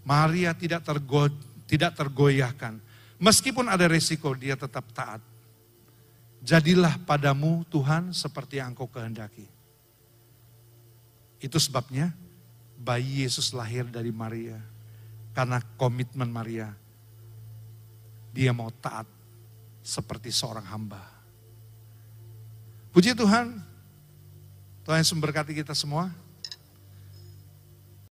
Maria 0.07 0.55
tidak 0.55 0.87
tergo, 0.87 1.27
tidak 1.67 1.95
tergoyahkan. 1.99 2.79
Meskipun 3.19 3.67
ada 3.67 3.87
resiko, 3.91 4.31
dia 4.35 4.55
tetap 4.55 4.87
taat. 4.95 5.19
Jadilah 6.39 6.95
padamu 7.03 7.67
Tuhan 7.67 8.15
seperti 8.15 8.63
yang 8.63 8.71
engkau 8.71 8.87
kehendaki. 8.87 9.43
Itu 11.43 11.59
sebabnya 11.59 12.15
bayi 12.87 13.27
Yesus 13.27 13.51
lahir 13.51 13.83
dari 13.91 14.15
Maria. 14.15 14.55
Karena 15.35 15.59
komitmen 15.75 16.31
Maria. 16.31 16.71
Dia 18.31 18.55
mau 18.55 18.71
taat 18.71 19.03
seperti 19.83 20.31
seorang 20.31 20.63
hamba. 20.63 21.03
Puji 22.95 23.11
Tuhan, 23.11 23.59
Tuhan 24.87 25.03
Yesus 25.03 25.13
memberkati 25.19 25.51
kita 25.51 25.75
semua. 25.75 26.09